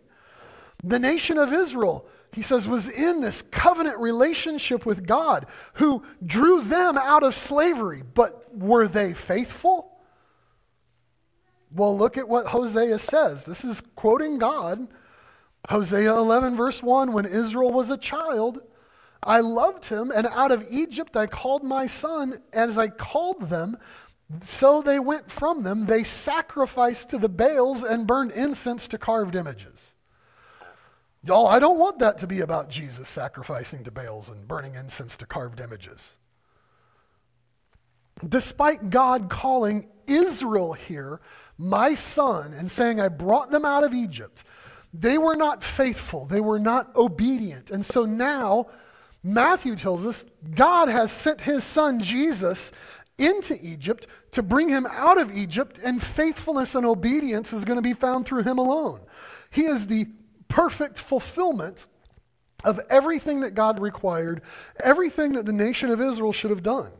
the 0.83 0.99
nation 0.99 1.37
of 1.37 1.53
Israel 1.53 2.07
he 2.33 2.43
says, 2.43 2.67
was 2.67 2.87
in 2.87 3.21
this 3.21 3.41
covenant 3.41 3.97
relationship 3.97 4.85
with 4.85 5.05
God 5.05 5.47
who 5.73 6.03
drew 6.23 6.61
them 6.61 6.97
out 6.97 7.23
of 7.23 7.33
slavery. 7.33 8.03
But 8.13 8.55
were 8.55 8.87
they 8.87 9.13
faithful? 9.13 9.97
Well, 11.71 11.97
look 11.97 12.17
at 12.17 12.29
what 12.29 12.47
Hosea 12.47 12.99
says. 12.99 13.43
This 13.43 13.63
is 13.65 13.81
quoting 13.95 14.37
God. 14.37 14.87
Hosea 15.69 16.13
11, 16.13 16.55
verse 16.55 16.83
1 16.83 17.11
When 17.11 17.25
Israel 17.25 17.71
was 17.71 17.89
a 17.89 17.97
child, 17.97 18.59
I 19.23 19.39
loved 19.39 19.85
him, 19.85 20.11
and 20.11 20.27
out 20.27 20.51
of 20.51 20.65
Egypt 20.69 21.17
I 21.17 21.25
called 21.25 21.63
my 21.63 21.87
son. 21.87 22.41
As 22.53 22.77
I 22.77 22.87
called 22.87 23.49
them, 23.49 23.77
so 24.45 24.81
they 24.81 24.99
went 24.99 25.31
from 25.31 25.63
them. 25.63 25.87
They 25.87 26.03
sacrificed 26.03 27.09
to 27.09 27.17
the 27.17 27.29
Baals 27.29 27.83
and 27.83 28.07
burned 28.07 28.31
incense 28.31 28.87
to 28.89 28.99
carved 28.99 29.35
images. 29.35 29.95
Y'all, 31.23 31.47
I 31.47 31.59
don't 31.59 31.79
want 31.79 31.99
that 31.99 32.17
to 32.19 32.27
be 32.27 32.39
about 32.39 32.69
Jesus 32.69 33.09
sacrificing 33.09 33.83
to 33.83 33.91
Baals 33.91 34.29
and 34.29 34.47
burning 34.47 34.75
incense 34.75 35.17
to 35.17 35.25
carved 35.25 35.59
images. 35.59 36.17
Despite 38.27 38.89
God 38.89 39.29
calling 39.29 39.87
Israel 40.07 40.73
here 40.73 41.19
my 41.57 41.93
son 41.93 42.53
and 42.53 42.71
saying, 42.71 43.01
I 43.01 43.09
brought 43.09 43.51
them 43.51 43.65
out 43.65 43.83
of 43.83 43.93
Egypt, 43.93 44.43
they 44.93 45.17
were 45.17 45.35
not 45.35 45.63
faithful. 45.63 46.25
They 46.25 46.39
were 46.39 46.59
not 46.59 46.95
obedient. 46.95 47.69
And 47.69 47.85
so 47.85 48.05
now, 48.05 48.67
Matthew 49.21 49.75
tells 49.75 50.05
us 50.05 50.25
God 50.55 50.89
has 50.89 51.11
sent 51.11 51.41
his 51.41 51.63
son 51.63 52.01
Jesus 52.01 52.71
into 53.17 53.57
Egypt 53.61 54.07
to 54.31 54.41
bring 54.41 54.69
him 54.69 54.87
out 54.91 55.17
of 55.17 55.35
Egypt, 55.35 55.77
and 55.83 56.01
faithfulness 56.01 56.75
and 56.75 56.85
obedience 56.85 57.51
is 57.51 57.65
going 57.65 57.75
to 57.75 57.81
be 57.81 57.93
found 57.93 58.25
through 58.25 58.43
him 58.43 58.57
alone. 58.57 59.01
He 59.51 59.65
is 59.65 59.87
the 59.87 60.07
perfect 60.49 60.99
fulfillment 60.99 61.87
of 62.65 62.81
everything 62.89 63.39
that 63.41 63.51
God 63.51 63.79
required, 63.79 64.41
everything 64.83 65.33
that 65.33 65.45
the 65.45 65.53
nation 65.53 65.89
of 65.89 66.01
Israel 66.01 66.33
should 66.33 66.49
have 66.49 66.63
done. 66.63 66.91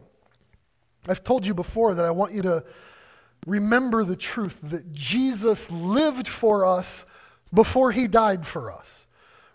I've 1.08 1.24
told 1.24 1.46
you 1.46 1.54
before 1.54 1.94
that 1.96 2.06
I 2.06 2.12
want 2.12 2.34
you 2.34 2.42
to 2.44 2.64
remember 3.46 4.04
the 4.04 4.16
truth 4.16 4.60
that 4.64 4.94
Jesus 4.94 5.70
lived 5.70 6.28
for 6.28 6.66
us 6.66 7.06
before 7.54 7.92
he 7.92 8.08
died 8.08 8.46
for 8.46 8.72
us, 8.72 9.08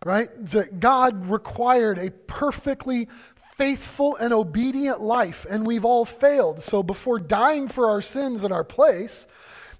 right? 0.04 0.28
That 0.46 0.80
God 0.80 1.26
required 1.26 1.98
a 1.98 2.10
perfectly 2.10 3.08
faithful 3.56 4.16
and 4.16 4.32
obedient 4.32 5.00
life, 5.00 5.46
and 5.48 5.66
we've 5.66 5.84
all 5.84 6.04
failed. 6.04 6.62
So 6.62 6.82
before 6.82 7.20
dying 7.20 7.68
for 7.68 7.88
our 7.88 8.02
sins 8.02 8.42
in 8.42 8.52
our 8.52 8.64
place, 8.64 9.28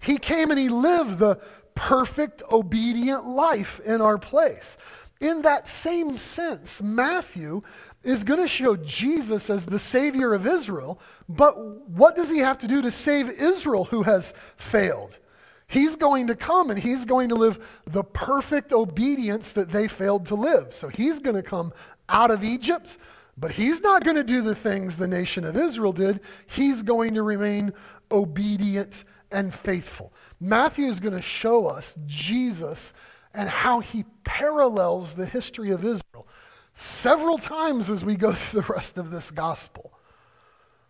he 0.01 0.17
came 0.17 0.51
and 0.51 0.61
he 0.61 0.69
lived 0.69 1.19
the 1.19 1.41
perfect, 1.75 2.43
obedient 2.51 3.27
life 3.27 3.81
in 3.81 4.01
our 4.01 4.19
place. 4.19 4.77
In 5.21 5.43
that 5.43 5.69
same 5.69 6.19
sense, 6.19 6.83
Matthew 6.83 7.63
is 8.03 8.25
going 8.25 8.41
to 8.41 8.49
show 8.49 8.77
Jesus 8.77 9.49
as 9.49 9.67
the 9.67 9.79
Savior 9.79 10.35
of 10.35 10.47
Israel, 10.47 11.01
but 11.29 11.55
what 11.89 12.17
does 12.17 12.31
he 12.31 12.39
have 12.39 12.59
to 12.59 12.69
do 12.69 12.83
to 12.83 12.91
save 12.91 13.29
Israel 13.31 13.85
who 13.85 14.03
has 14.03 14.35
failed? 14.57 15.19
He's 15.67 15.97
going 15.97 16.27
to 16.27 16.35
come 16.35 16.71
and 16.71 16.79
he's 16.79 17.05
going 17.05 17.31
to 17.31 17.35
live 17.35 17.59
the 17.87 18.05
perfect 18.05 18.73
obedience 18.73 19.53
that 19.53 19.73
they 19.73 19.89
failed 19.89 20.27
to 20.27 20.35
live. 20.35 20.75
So 20.75 20.89
he's 20.89 21.19
going 21.19 21.37
to 21.37 21.43
come 21.43 21.73
out 22.09 22.31
of 22.31 22.45
Egypt, 22.45 22.99
but 23.39 23.53
he's 23.53 23.81
not 23.81 24.05
going 24.05 24.17
to 24.17 24.25
do 24.25 24.43
the 24.43 24.55
things 24.55 24.97
the 24.97 25.09
nation 25.09 25.45
of 25.45 25.57
Israel 25.57 25.93
did. 25.93 26.21
He's 26.47 26.83
going 26.83 27.15
to 27.15 27.23
remain 27.23 27.73
obedient 28.13 29.05
and 29.33 29.55
faithful. 29.55 30.13
Matthew 30.45 30.87
is 30.87 31.01
going 31.01 31.17
to 31.17 31.23
show 31.23 31.67
us 31.67 31.97
Jesus 32.07 32.93
and 33.33 33.49
how 33.49 33.81
he 33.81 34.05
parallels 34.25 35.15
the 35.15 35.25
history 35.25 35.71
of 35.71 35.85
Israel 35.85 36.27
several 36.75 37.39
times 37.39 37.89
as 37.89 38.05
we 38.05 38.15
go 38.15 38.33
through 38.35 38.61
the 38.61 38.73
rest 38.73 38.99
of 38.99 39.11
this 39.11 39.31
gospel. 39.31 39.93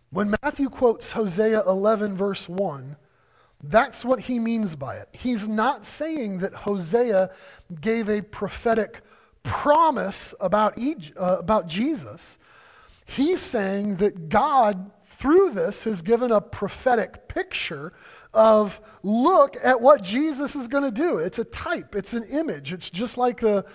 When 0.09 0.35
Matthew 0.43 0.69
quotes 0.69 1.13
Hosea 1.13 1.63
11, 1.65 2.17
verse 2.17 2.49
1, 2.49 2.97
that's 3.63 4.03
what 4.03 4.21
he 4.21 4.39
means 4.39 4.75
by 4.75 4.97
it. 4.97 5.07
He's 5.13 5.47
not 5.47 5.85
saying 5.85 6.39
that 6.39 6.53
Hosea 6.53 7.31
gave 7.79 8.09
a 8.09 8.21
prophetic 8.21 9.01
promise 9.43 10.33
about, 10.39 10.77
uh, 10.77 11.37
about 11.39 11.67
Jesus, 11.67 12.37
he's 13.05 13.39
saying 13.39 13.97
that 13.97 14.27
God, 14.27 14.91
through 15.17 15.51
this, 15.51 15.83
has 15.83 16.01
given 16.01 16.31
a 16.31 16.41
prophetic 16.41 17.27
picture 17.27 17.93
of 18.33 18.81
look 19.03 19.55
at 19.63 19.81
what 19.81 20.03
Jesus 20.03 20.55
is 20.55 20.67
going 20.67 20.83
to 20.83 20.91
do. 20.91 21.17
It's 21.17 21.39
a 21.39 21.45
type, 21.45 21.95
it's 21.95 22.13
an 22.13 22.23
image. 22.23 22.73
It's 22.73 22.89
just 22.89 23.17
like 23.17 23.41
a, 23.43 23.65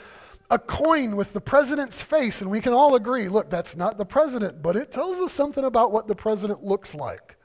a 0.51 0.59
coin 0.59 1.17
with 1.17 1.33
the 1.33 1.41
president's 1.41 2.03
face, 2.03 2.43
and 2.43 2.51
we 2.51 2.61
can 2.61 2.73
all 2.73 2.95
agree 2.95 3.29
look, 3.29 3.51
that's 3.51 3.77
not 3.77 3.99
the 3.99 4.05
president, 4.05 4.63
but 4.63 4.77
it 4.77 4.93
tells 4.93 5.19
us 5.19 5.33
something 5.33 5.65
about 5.65 5.93
what 5.93 6.09
the 6.09 6.15
president 6.15 6.65
looks 6.65 6.95
like. 6.95 7.37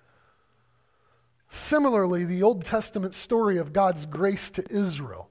Similarly, 1.50 2.26
the 2.26 2.44
Old 2.44 2.66
Testament 2.66 3.14
story 3.14 3.58
of 3.58 3.72
God's 3.72 4.06
grace 4.06 4.50
to 4.52 4.64
Israel, 4.70 5.30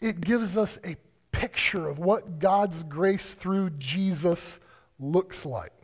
it 0.00 0.20
gives 0.20 0.56
us 0.56 0.78
a 0.84 0.96
picture 1.32 1.88
of 1.88 1.98
what 1.98 2.38
God's 2.38 2.84
grace 2.84 3.34
through 3.34 3.70
Jesus 3.70 4.60
looks 5.00 5.44
like. 5.44 5.77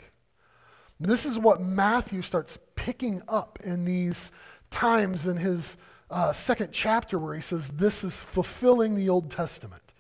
This 1.05 1.27
is 1.27 1.39
what 1.39 1.61
Matthew 1.61 2.23
starts 2.23 2.59
picking 2.77 3.21
up 3.29 3.59
in 3.63 3.85
these 3.85 4.33
times 4.71 5.27
in 5.27 5.37
his 5.37 5.77
uh, 6.11 6.33
second 6.33 6.73
chapter 6.73 7.19
where 7.19 7.35
he 7.35 7.43
says, 7.43 7.69
This 7.69 8.03
is 8.05 8.21
fulfilling 8.21 8.95
the 8.95 9.11
Old 9.11 9.31
Testament. 9.31 9.93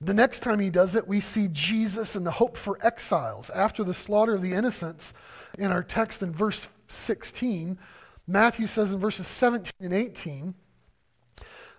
The 0.00 0.14
next 0.14 0.40
time 0.40 0.58
he 0.58 0.70
does 0.70 0.96
it, 0.96 1.06
we 1.06 1.20
see 1.20 1.48
Jesus 1.52 2.16
and 2.16 2.26
the 2.26 2.32
hope 2.32 2.56
for 2.56 2.84
exiles. 2.84 3.48
After 3.50 3.84
the 3.84 3.94
slaughter 3.94 4.34
of 4.34 4.42
the 4.42 4.54
innocents, 4.54 5.14
in 5.56 5.70
our 5.70 5.84
text 5.84 6.20
in 6.20 6.32
verse 6.32 6.66
16, 6.88 7.78
Matthew 8.26 8.66
says 8.66 8.90
in 8.90 8.98
verses 8.98 9.28
17 9.28 9.70
and 9.80 9.94
18, 9.94 10.54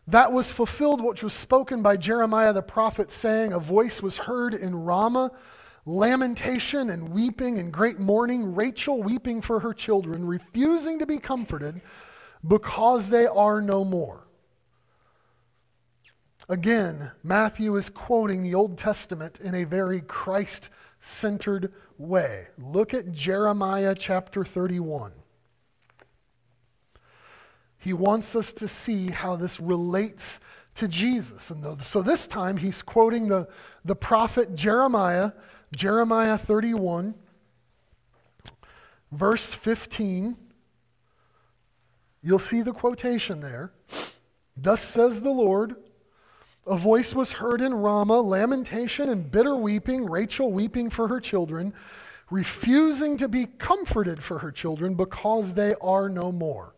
that 0.07 0.31
was 0.31 0.49
fulfilled 0.49 1.03
which 1.03 1.23
was 1.23 1.33
spoken 1.33 1.81
by 1.81 1.97
Jeremiah 1.97 2.53
the 2.53 2.61
prophet, 2.61 3.11
saying, 3.11 3.51
A 3.51 3.59
voice 3.59 4.01
was 4.01 4.17
heard 4.19 4.53
in 4.53 4.75
Ramah, 4.75 5.31
lamentation 5.85 6.89
and 6.89 7.09
weeping 7.09 7.57
and 7.57 7.71
great 7.71 7.99
mourning, 7.99 8.55
Rachel 8.55 9.01
weeping 9.01 9.41
for 9.41 9.59
her 9.61 9.73
children, 9.73 10.25
refusing 10.25 10.99
to 10.99 11.05
be 11.05 11.17
comforted 11.17 11.81
because 12.47 13.09
they 13.09 13.25
are 13.25 13.61
no 13.61 13.83
more. 13.83 14.27
Again, 16.47 17.11
Matthew 17.23 17.75
is 17.75 17.89
quoting 17.89 18.41
the 18.41 18.55
Old 18.55 18.77
Testament 18.77 19.39
in 19.39 19.53
a 19.53 19.65
very 19.65 20.01
Christ 20.01 20.69
centered 20.99 21.71
way. 21.97 22.47
Look 22.57 22.93
at 22.93 23.11
Jeremiah 23.11 23.95
chapter 23.97 24.43
31. 24.43 25.11
He 27.77 27.93
wants 27.93 28.35
us 28.35 28.51
to 28.53 28.67
see 28.67 29.11
how 29.11 29.35
this 29.35 29.59
relates 29.59 30.39
to 30.75 30.87
Jesus. 30.87 31.49
And 31.49 31.81
so 31.81 32.01
this 32.01 32.27
time 32.27 32.57
he's 32.57 32.81
quoting 32.81 33.27
the, 33.27 33.47
the 33.85 33.95
prophet 33.95 34.55
Jeremiah, 34.55 35.31
Jeremiah 35.75 36.37
31, 36.37 37.15
verse 39.11 39.53
15. 39.53 40.35
You'll 42.21 42.39
see 42.39 42.61
the 42.61 42.73
quotation 42.73 43.41
there. 43.41 43.71
Thus 44.57 44.81
says 44.81 45.21
the 45.21 45.29
Lord 45.29 45.75
a 46.69 46.77
voice 46.77 47.15
was 47.15 47.31
heard 47.33 47.61
in 47.61 47.73
Ramah, 47.73 48.21
lamentation 48.21 49.09
and 49.09 49.29
bitter 49.31 49.55
weeping, 49.55 50.05
Rachel 50.05 50.51
weeping 50.51 50.91
for 50.91 51.07
her 51.07 51.19
children, 51.19 51.73
refusing 52.29 53.17
to 53.17 53.27
be 53.27 53.47
comforted 53.47 54.23
for 54.23 54.37
her 54.39 54.51
children 54.51 54.93
because 54.93 55.53
they 55.53 55.73
are 55.81 56.09
no 56.09 56.31
more. 56.31 56.75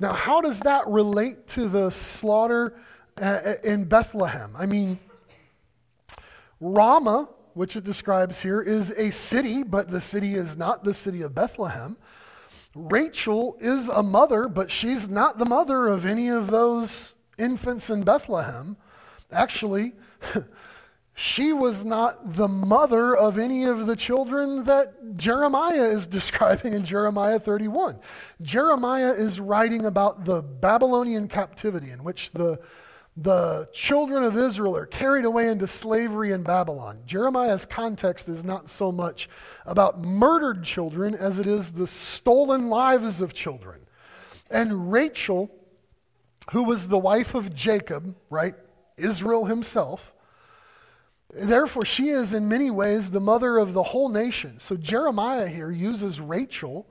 Now, 0.00 0.14
how 0.14 0.40
does 0.40 0.60
that 0.60 0.88
relate 0.88 1.46
to 1.48 1.68
the 1.68 1.90
slaughter 1.90 2.74
uh, 3.20 3.54
in 3.62 3.84
Bethlehem? 3.84 4.54
I 4.56 4.64
mean, 4.64 4.98
Ramah, 6.58 7.28
which 7.54 7.76
it 7.76 7.84
describes 7.84 8.42
here, 8.42 8.60
is 8.60 8.90
a 8.90 9.10
city, 9.10 9.62
but 9.62 9.90
the 9.90 10.00
city 10.00 10.34
is 10.34 10.56
not 10.56 10.84
the 10.84 10.94
city 10.94 11.22
of 11.22 11.34
Bethlehem. 11.34 11.96
Rachel 12.74 13.56
is 13.60 13.88
a 13.88 14.02
mother, 14.02 14.48
but 14.48 14.70
she's 14.70 15.08
not 15.08 15.38
the 15.38 15.44
mother 15.44 15.86
of 15.86 16.04
any 16.04 16.28
of 16.28 16.50
those 16.50 17.12
infants 17.38 17.88
in 17.88 18.02
Bethlehem. 18.02 18.76
Actually, 19.30 19.92
she 21.14 21.52
was 21.52 21.84
not 21.84 22.34
the 22.34 22.48
mother 22.48 23.16
of 23.16 23.38
any 23.38 23.64
of 23.64 23.86
the 23.86 23.94
children 23.94 24.64
that 24.64 25.16
Jeremiah 25.16 25.84
is 25.84 26.06
describing 26.08 26.72
in 26.72 26.84
Jeremiah 26.84 27.38
31. 27.38 28.00
Jeremiah 28.42 29.12
is 29.12 29.38
writing 29.38 29.86
about 29.86 30.24
the 30.24 30.42
Babylonian 30.42 31.28
captivity 31.28 31.90
in 31.90 32.02
which 32.02 32.32
the, 32.32 32.58
the 33.16 33.68
children 33.72 34.24
of 34.24 34.36
Israel 34.36 34.76
are 34.76 34.86
carried 34.86 35.24
away 35.24 35.48
into 35.48 35.66
slavery 35.68 36.32
in 36.32 36.42
Babylon. 36.42 37.02
Jeremiah's 37.06 37.64
context 37.64 38.28
is 38.28 38.42
not 38.42 38.68
so 38.68 38.90
much 38.90 39.28
about 39.64 40.04
murdered 40.04 40.64
children 40.64 41.14
as 41.14 41.38
it 41.38 41.46
is 41.46 41.72
the 41.72 41.86
stolen 41.86 42.68
lives 42.68 43.20
of 43.20 43.32
children. 43.32 43.82
And 44.50 44.90
Rachel, 44.90 45.50
who 46.50 46.64
was 46.64 46.88
the 46.88 46.98
wife 46.98 47.34
of 47.34 47.54
Jacob, 47.54 48.16
right? 48.30 48.54
Israel 48.96 49.44
himself. 49.44 50.12
Therefore, 51.32 51.84
she 51.84 52.10
is 52.10 52.32
in 52.32 52.48
many 52.48 52.70
ways 52.70 53.10
the 53.10 53.20
mother 53.20 53.58
of 53.58 53.74
the 53.74 53.82
whole 53.82 54.08
nation. 54.08 54.58
So 54.58 54.76
Jeremiah 54.76 55.48
here 55.48 55.70
uses 55.70 56.20
Rachel 56.20 56.86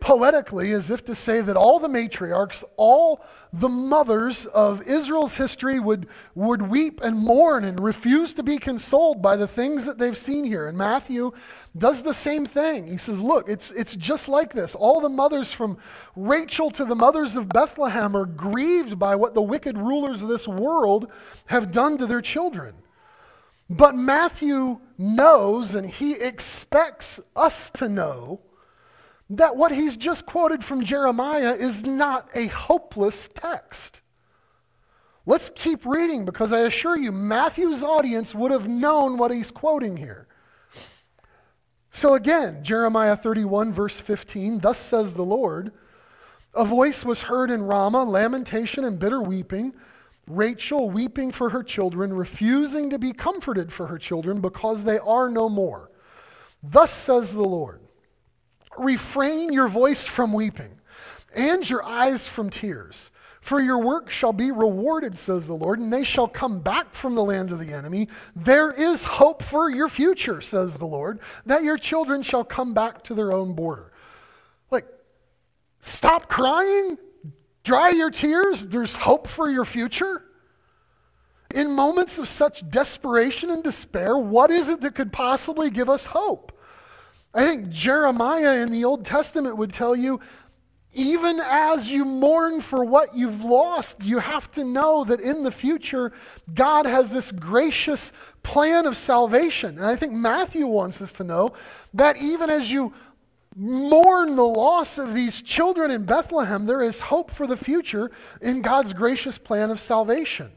poetically 0.00 0.70
as 0.72 0.90
if 0.90 1.04
to 1.04 1.14
say 1.14 1.40
that 1.40 1.56
all 1.56 1.80
the 1.80 1.88
matriarchs, 1.88 2.62
all 2.76 3.20
the 3.52 3.68
mothers 3.68 4.46
of 4.46 4.82
Israel's 4.82 5.36
history 5.36 5.80
would, 5.80 6.06
would 6.36 6.62
weep 6.62 7.00
and 7.02 7.16
mourn 7.18 7.64
and 7.64 7.80
refuse 7.80 8.32
to 8.34 8.44
be 8.44 8.58
consoled 8.58 9.20
by 9.20 9.34
the 9.34 9.48
things 9.48 9.86
that 9.86 9.98
they've 9.98 10.16
seen 10.16 10.44
here. 10.44 10.66
And 10.68 10.78
Matthew 10.78 11.32
does 11.76 12.02
the 12.02 12.14
same 12.14 12.46
thing. 12.46 12.86
He 12.86 12.96
says, 12.96 13.20
Look, 13.20 13.48
it's, 13.48 13.72
it's 13.72 13.96
just 13.96 14.28
like 14.28 14.52
this. 14.52 14.76
All 14.76 15.00
the 15.00 15.08
mothers 15.08 15.52
from 15.52 15.78
Rachel 16.14 16.70
to 16.72 16.84
the 16.84 16.94
mothers 16.94 17.34
of 17.34 17.48
Bethlehem 17.48 18.16
are 18.16 18.26
grieved 18.26 18.98
by 19.00 19.16
what 19.16 19.34
the 19.34 19.42
wicked 19.42 19.76
rulers 19.76 20.22
of 20.22 20.28
this 20.28 20.46
world 20.46 21.10
have 21.46 21.72
done 21.72 21.98
to 21.98 22.06
their 22.06 22.22
children. 22.22 22.74
But 23.68 23.96
Matthew 23.96 24.78
knows, 24.96 25.74
and 25.74 25.90
he 25.90 26.14
expects 26.14 27.20
us 27.34 27.68
to 27.70 27.88
know, 27.88 28.40
that 29.30 29.56
what 29.56 29.72
he's 29.72 29.96
just 29.96 30.26
quoted 30.26 30.64
from 30.64 30.82
Jeremiah 30.82 31.54
is 31.54 31.82
not 31.82 32.28
a 32.34 32.46
hopeless 32.46 33.28
text. 33.34 34.00
Let's 35.26 35.50
keep 35.54 35.84
reading 35.84 36.24
because 36.24 36.52
I 36.52 36.60
assure 36.60 36.96
you, 36.96 37.12
Matthew's 37.12 37.82
audience 37.82 38.34
would 38.34 38.50
have 38.50 38.66
known 38.66 39.18
what 39.18 39.30
he's 39.30 39.50
quoting 39.50 39.98
here. 39.98 40.26
So 41.90 42.14
again, 42.14 42.64
Jeremiah 42.64 43.16
31, 43.16 43.72
verse 43.72 44.00
15 44.00 44.60
Thus 44.60 44.78
says 44.78 45.14
the 45.14 45.24
Lord, 45.24 45.72
a 46.54 46.64
voice 46.64 47.04
was 47.04 47.22
heard 47.22 47.50
in 47.50 47.62
Ramah, 47.62 48.04
lamentation 48.04 48.84
and 48.84 48.98
bitter 48.98 49.20
weeping, 49.20 49.74
Rachel 50.26 50.90
weeping 50.90 51.30
for 51.30 51.50
her 51.50 51.62
children, 51.62 52.14
refusing 52.14 52.88
to 52.90 52.98
be 52.98 53.12
comforted 53.12 53.70
for 53.72 53.88
her 53.88 53.98
children 53.98 54.40
because 54.40 54.84
they 54.84 54.98
are 54.98 55.28
no 55.28 55.50
more. 55.50 55.90
Thus 56.62 56.90
says 56.90 57.34
the 57.34 57.42
Lord 57.42 57.80
refrain 58.78 59.52
your 59.52 59.68
voice 59.68 60.06
from 60.06 60.32
weeping 60.32 60.80
and 61.34 61.68
your 61.68 61.84
eyes 61.84 62.26
from 62.26 62.50
tears. 62.50 63.10
For 63.40 63.60
your 63.60 63.78
work 63.78 64.10
shall 64.10 64.32
be 64.32 64.50
rewarded, 64.50 65.16
says 65.16 65.46
the 65.46 65.54
Lord, 65.54 65.78
and 65.78 65.92
they 65.92 66.04
shall 66.04 66.28
come 66.28 66.60
back 66.60 66.94
from 66.94 67.14
the 67.14 67.24
land 67.24 67.50
of 67.50 67.58
the 67.58 67.72
enemy. 67.72 68.08
There 68.36 68.70
is 68.70 69.04
hope 69.04 69.42
for 69.42 69.70
your 69.70 69.88
future, 69.88 70.40
says 70.40 70.76
the 70.76 70.86
Lord, 70.86 71.20
that 71.46 71.62
your 71.62 71.78
children 71.78 72.22
shall 72.22 72.44
come 72.44 72.74
back 72.74 73.02
to 73.04 73.14
their 73.14 73.32
own 73.32 73.54
border. 73.54 73.92
Like, 74.70 74.86
stop 75.80 76.28
crying, 76.28 76.98
dry 77.64 77.90
your 77.90 78.10
tears. 78.10 78.66
There's 78.66 78.96
hope 78.96 79.26
for 79.26 79.48
your 79.48 79.64
future. 79.64 80.24
In 81.54 81.70
moments 81.70 82.18
of 82.18 82.28
such 82.28 82.68
desperation 82.68 83.50
and 83.50 83.64
despair, 83.64 84.18
what 84.18 84.50
is 84.50 84.68
it 84.68 84.82
that 84.82 84.94
could 84.94 85.12
possibly 85.12 85.70
give 85.70 85.88
us 85.88 86.06
hope? 86.06 86.52
I 87.34 87.44
think 87.44 87.70
Jeremiah 87.70 88.62
in 88.62 88.70
the 88.70 88.84
Old 88.84 89.04
Testament 89.04 89.56
would 89.56 89.72
tell 89.72 89.94
you 89.94 90.20
even 90.94 91.38
as 91.40 91.90
you 91.90 92.04
mourn 92.04 92.60
for 92.60 92.82
what 92.82 93.14
you've 93.14 93.44
lost, 93.44 94.02
you 94.02 94.18
have 94.20 94.50
to 94.52 94.64
know 94.64 95.04
that 95.04 95.20
in 95.20 95.44
the 95.44 95.50
future, 95.50 96.12
God 96.54 96.86
has 96.86 97.10
this 97.10 97.30
gracious 97.30 98.10
plan 98.42 98.86
of 98.86 98.96
salvation. 98.96 99.76
And 99.76 99.84
I 99.84 99.96
think 99.96 100.12
Matthew 100.12 100.66
wants 100.66 101.02
us 101.02 101.12
to 101.14 101.24
know 101.24 101.50
that 101.92 102.16
even 102.16 102.48
as 102.48 102.70
you 102.70 102.94
mourn 103.54 104.36
the 104.36 104.46
loss 104.46 104.96
of 104.96 105.12
these 105.12 105.42
children 105.42 105.90
in 105.90 106.04
Bethlehem, 106.04 106.64
there 106.64 106.82
is 106.82 107.00
hope 107.02 107.30
for 107.30 107.46
the 107.46 107.56
future 107.56 108.10
in 108.40 108.62
God's 108.62 108.94
gracious 108.94 109.36
plan 109.36 109.70
of 109.70 109.80
salvation. 109.80 110.52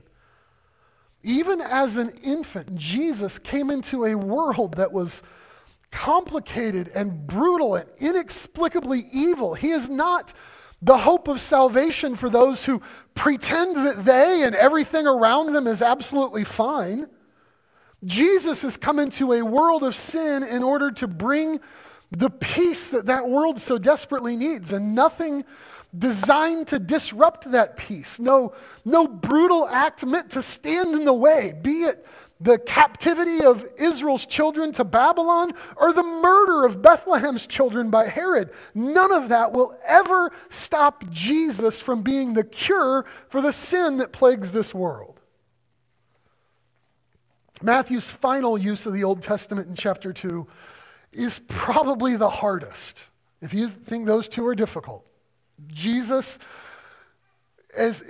Even 1.24 1.60
as 1.60 1.98
an 1.98 2.10
infant, 2.24 2.76
Jesus 2.78 3.38
came 3.38 3.70
into 3.70 4.06
a 4.06 4.16
world 4.16 4.76
that 4.76 4.94
was 4.94 5.22
complicated 5.92 6.90
and 6.96 7.28
brutal 7.28 7.76
and 7.76 7.88
inexplicably 8.00 9.04
evil. 9.12 9.54
He 9.54 9.72
is 9.72 9.90
not 9.90 10.34
the 10.82 10.98
hope 10.98 11.28
of 11.28 11.40
salvation 11.40 12.16
for 12.16 12.30
those 12.30 12.66
who 12.66 12.82
pretend 13.14 13.76
that 13.86 14.04
they 14.04 14.44
and 14.44 14.56
everything 14.56 15.06
around 15.06 15.54
them 15.54 15.68
is 15.68 15.82
absolutely 15.82 16.44
fine. 16.44 17.08
Jesus 18.04 18.64
has 18.64 18.78
come 18.78 18.98
into 18.98 19.34
a 19.34 19.44
world 19.44 19.84
of 19.84 19.96
sin 19.96 20.44
in 20.44 20.64
order 20.64 20.90
to 20.92 21.08
bring 21.08 21.60
the 22.10 22.30
peace 22.30 22.90
that 22.90 23.06
that 23.06 23.30
world 23.30 23.60
so 23.60 23.78
desperately 23.78 24.36
needs, 24.36 24.74
and 24.74 24.96
nothing 24.96 25.46
designed 25.98 26.68
to 26.68 26.80
disrupt 26.80 27.52
that 27.52 27.78
peace. 27.78 28.20
No, 28.20 28.54
no 28.84 29.08
brutal 29.08 29.68
act 29.68 30.06
meant 30.06 30.32
to 30.32 30.42
stand 30.42 30.94
in 30.94 31.06
the 31.06 31.14
way, 31.14 31.54
be 31.62 31.84
it 31.84 32.06
the 32.42 32.58
captivity 32.58 33.46
of 33.46 33.66
Israel's 33.78 34.26
children 34.26 34.72
to 34.74 34.84
Babylon 34.84 35.54
or 35.76 35.94
the 35.94 36.04
murder 36.04 36.66
of 36.66 36.82
Bethlehem's 36.82 37.46
children 37.46 37.92
by 37.92 38.08
Herod. 38.08 38.50
None 38.74 39.14
of 39.14 39.30
that 39.30 39.52
will 39.52 39.78
ever 39.86 40.32
stop 40.50 41.08
Jesus 41.12 41.80
from 41.80 42.02
being 42.02 42.34
the 42.34 42.44
cure 42.44 43.06
for 43.30 43.42
the 43.42 43.54
sin 43.54 43.98
that 43.98 44.12
plagues 44.12 44.52
this 44.52 44.74
world. 44.74 45.20
Matthew's 47.62 48.10
final 48.10 48.58
use 48.58 48.88
of 48.88 48.94
the 48.94 49.04
Old 49.04 49.22
Testament 49.22 49.68
in 49.68 49.76
chapter 49.76 50.12
2 50.12 50.48
is 51.12 51.40
probably 51.48 52.16
the 52.16 52.30
hardest. 52.30 53.06
If 53.40 53.54
you 53.54 53.70
think 53.70 54.08
those 54.08 54.28
two 54.28 54.46
are 54.48 54.56
difficult, 54.56 55.06
Jesus, 55.68 56.40
as, 57.78 58.04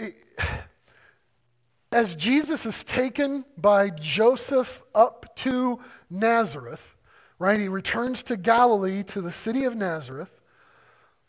as 1.91 2.15
Jesus 2.15 2.65
is 2.65 2.83
taken 2.83 3.43
by 3.57 3.89
Joseph 3.89 4.81
up 4.95 5.35
to 5.37 5.79
Nazareth, 6.09 6.95
right? 7.37 7.59
He 7.59 7.67
returns 7.67 8.23
to 8.23 8.37
Galilee 8.37 9.03
to 9.03 9.21
the 9.21 9.31
city 9.31 9.65
of 9.65 9.75
Nazareth. 9.75 10.31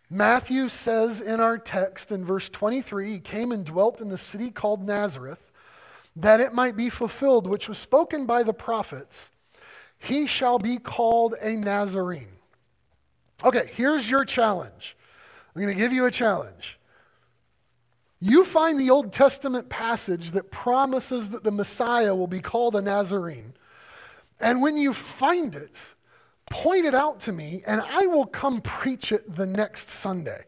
Matthew 0.09 0.69
says 0.69 1.21
in 1.21 1.41
our 1.41 1.59
text 1.59 2.13
in 2.13 2.25
verse 2.25 2.49
23 2.49 3.13
he 3.13 3.19
came 3.19 3.51
and 3.51 3.65
dwelt 3.65 4.01
in 4.01 4.09
the 4.09 4.19
city 4.19 4.51
called 4.51 4.87
Nazareth 4.87 5.51
that 6.15 6.41
it 6.41 6.53
might 6.53 6.77
be 6.77 6.91
fulfilled, 6.91 7.47
which 7.47 7.69
was 7.69 7.79
spoken 7.79 8.27
by 8.27 8.43
the 8.43 8.53
prophets, 8.53 9.31
he 9.99 10.27
shall 10.27 10.59
be 10.59 10.77
called 10.77 11.35
a 11.41 11.57
Nazarene. 11.57 12.29
Okay, 13.45 13.71
here's 13.75 14.11
your 14.11 14.25
challenge. 14.25 14.97
I'm 15.55 15.63
going 15.63 15.75
to 15.75 15.81
give 15.81 15.93
you 15.93 16.05
a 16.05 16.11
challenge. 16.11 16.79
You 18.25 18.45
find 18.45 18.79
the 18.79 18.91
Old 18.91 19.13
Testament 19.13 19.69
passage 19.69 20.31
that 20.31 20.53
promises 20.53 21.31
that 21.31 21.43
the 21.43 21.51
Messiah 21.51 22.15
will 22.15 22.29
be 22.29 22.39
called 22.39 22.77
a 22.77 22.81
Nazarene. 22.81 23.53
And 24.39 24.63
when 24.63 24.77
you 24.77 24.93
find 24.93 25.57
it, 25.57 25.77
point 26.49 26.87
it 26.87 26.95
out 26.95 27.19
to 27.23 27.33
me, 27.33 27.65
and 27.67 27.81
I 27.81 28.07
will 28.07 28.27
come 28.27 28.61
preach 28.61 29.11
it 29.11 29.35
the 29.35 29.45
next 29.45 29.91
Sunday. 29.91 30.45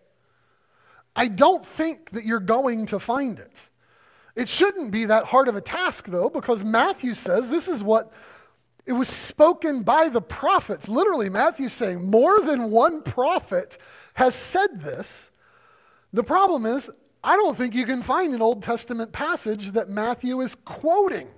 I 1.17 1.27
don't 1.27 1.67
think 1.67 2.11
that 2.11 2.25
you're 2.25 2.39
going 2.39 2.87
to 2.87 3.01
find 3.01 3.41
it. 3.41 3.71
It 4.37 4.49
shouldn't 4.49 4.93
be 4.93 5.07
that 5.07 5.25
hard 5.25 5.49
of 5.49 5.57
a 5.57 5.61
task, 5.61 6.07
though, 6.07 6.29
because 6.29 6.63
Matthew 6.63 7.13
says 7.15 7.51
this 7.51 7.67
is 7.67 7.83
what 7.83 8.13
it 8.87 8.93
was 8.93 9.09
spoken 9.09 9.83
by 9.83 10.09
the 10.09 10.23
prophets. 10.23 10.89
Literally, 10.89 11.29
Matthew's 11.29 11.73
saying 11.73 12.09
more 12.09 12.41
than 12.41 12.71
one 12.71 13.03
prophet 13.03 13.79
has 14.15 14.37
said 14.37 14.81
this. 14.81 15.33
The 16.13 16.23
problem 16.23 16.67
is, 16.67 16.89
I 17.25 17.37
don't 17.37 17.57
think 17.57 17.75
you 17.75 17.87
can 17.87 18.03
find 18.03 18.35
an 18.35 18.43
Old 18.43 18.63
Testament 18.63 19.11
passage 19.11 19.73
that 19.73 19.89
Matthew 19.89 20.43
is 20.43 20.55
quoting. 20.67 21.29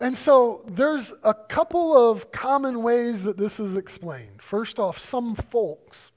And 0.00 0.16
so 0.16 0.64
there's 0.68 1.14
a 1.24 1.32
couple 1.32 1.96
of 1.96 2.30
common 2.30 2.82
ways 2.82 3.24
that 3.24 3.38
this 3.38 3.58
is 3.58 3.74
explained. 3.74 4.42
First 4.42 4.78
off, 4.78 4.98
some 4.98 5.34
folks 5.34 6.10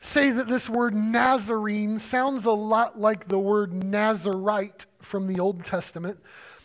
say 0.00 0.30
that 0.30 0.48
this 0.48 0.68
word 0.68 0.92
Nazarene 0.94 2.00
sounds 2.00 2.44
a 2.44 2.52
lot 2.52 3.00
like 3.00 3.28
the 3.28 3.38
word 3.38 3.84
Nazarite 3.84 4.86
from 5.00 5.28
the 5.28 5.38
Old 5.38 5.64
Testament. 5.64 6.18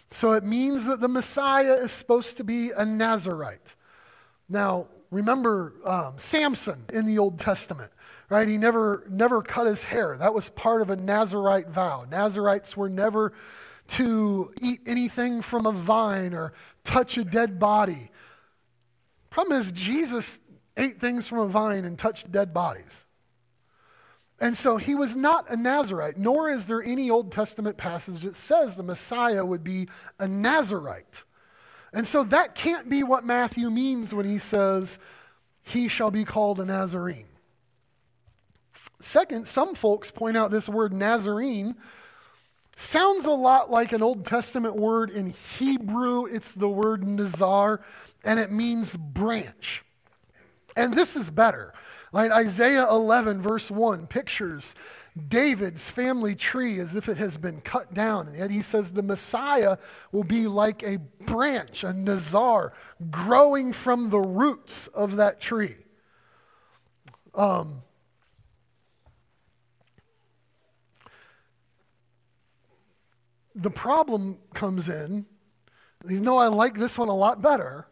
So 0.10 0.32
it 0.32 0.44
means 0.44 0.86
that 0.86 1.00
the 1.00 1.08
Messiah 1.08 1.76
is 1.76 1.92
supposed 1.92 2.38
to 2.38 2.44
be 2.44 2.72
a 2.72 2.84
Nazarite. 2.84 3.76
Now, 4.50 4.88
remember 5.12 5.74
um, 5.86 6.16
Samson 6.18 6.86
in 6.92 7.06
the 7.06 7.20
Old 7.20 7.38
Testament, 7.40 7.92
right? 8.32 8.48
He 8.48 8.58
never, 8.58 9.04
never 9.10 9.42
cut 9.42 9.68
his 9.68 9.84
hair. 9.84 10.16
That 10.18 10.34
was 10.34 10.50
part 10.52 10.82
of 10.82 10.90
a 10.90 10.96
Nazarite 10.96 11.68
vow. 11.68 12.06
Nazarites 12.10 12.78
were 12.78 12.88
never 12.88 13.34
to 13.90 14.54
eat 14.62 14.80
anything 14.86 15.42
from 15.42 15.66
a 15.66 15.72
vine 15.74 16.34
or 16.34 16.54
touch 16.86 17.18
a 17.18 17.26
dead 17.26 17.60
body. 17.60 18.10
Problem 19.30 19.60
is, 19.60 19.74
Jesus 19.74 20.40
ate 20.78 21.02
things 21.02 21.28
from 21.28 21.40
a 21.40 21.48
vine 21.48 21.84
and 21.84 22.00
touched 22.00 22.32
dead 22.32 22.54
bodies. 22.54 23.06
And 24.40 24.56
so 24.56 24.78
he 24.78 24.96
was 24.96 25.14
not 25.14 25.52
a 25.52 25.58
Nazarite, 25.58 26.18
nor 26.18 26.50
is 26.50 26.68
there 26.68 26.82
any 26.82 27.10
Old 27.10 27.34
Testament 27.34 27.76
passage 27.76 28.22
that 28.22 28.38
says 28.38 28.78
the 28.78 28.82
Messiah 28.82 29.46
would 29.46 29.64
be 29.64 29.90
a 30.20 30.28
Nazarite. 30.28 31.26
And 31.92 32.08
so 32.08 32.24
that 32.24 32.56
can't 32.56 32.90
be 32.90 33.04
what 33.04 33.26
Matthew 33.26 33.70
means 33.70 34.14
when 34.14 34.26
he 34.26 34.40
says, 34.40 35.00
He 35.64 35.90
shall 35.90 36.12
be 36.12 36.24
called 36.24 36.62
a 36.62 36.66
Nazarene. 36.66 37.28
Second, 39.04 39.48
some 39.48 39.76
folks 39.76 40.12
point 40.12 40.38
out 40.38 40.52
this 40.52 40.70
word 40.70 40.94
Nazarene 40.94 41.76
sounds 42.76 43.26
a 43.26 43.32
lot 43.32 43.70
like 43.70 43.92
an 43.92 44.02
Old 44.02 44.26
Testament 44.26 44.76
word 44.76 45.10
in 45.10 45.34
Hebrew. 45.58 46.26
It's 46.26 46.54
the 46.54 46.70
word 46.70 47.06
Nazar, 47.06 47.82
and 48.24 48.40
it 48.40 48.52
means 48.52 48.96
branch. 48.96 49.84
And 50.76 50.94
this 50.94 51.16
is 51.16 51.30
better. 51.30 51.74
Like 52.14 52.32
Isaiah 52.32 52.90
11, 52.90 53.42
verse 53.42 53.72
1, 53.72 54.08
pictures 54.08 54.76
David's 55.28 55.90
family 55.90 56.36
tree 56.36 56.80
as 56.80 56.96
if 56.96 57.10
it 57.10 57.18
has 57.18 57.38
been 57.38 57.62
cut 57.62 57.94
down. 57.94 58.28
And 58.28 58.38
yet 58.38 58.52
he 58.52 58.62
says 58.62 58.92
the 58.92 59.04
Messiah 59.04 59.78
will 60.12 60.24
be 60.24 60.48
like 60.48 60.84
a 60.84 60.98
branch, 60.98 61.84
a 61.84 61.94
nazar, 61.94 62.74
growing 63.10 63.74
from 63.74 64.10
the 64.10 64.20
roots 64.20 64.88
of 64.88 65.18
that 65.18 65.42
tree. 65.42 65.78
Um, 67.34 67.84
the 73.62 73.70
problem 73.70 74.38
comes 74.54 74.90
in, 74.90 75.26
even 76.06 76.24
though 76.24 76.38
I 76.38 76.48
like 76.48 76.78
this 76.78 76.98
one 76.98 77.10
a 77.10 77.16
lot 77.16 77.42
better, 77.42 77.88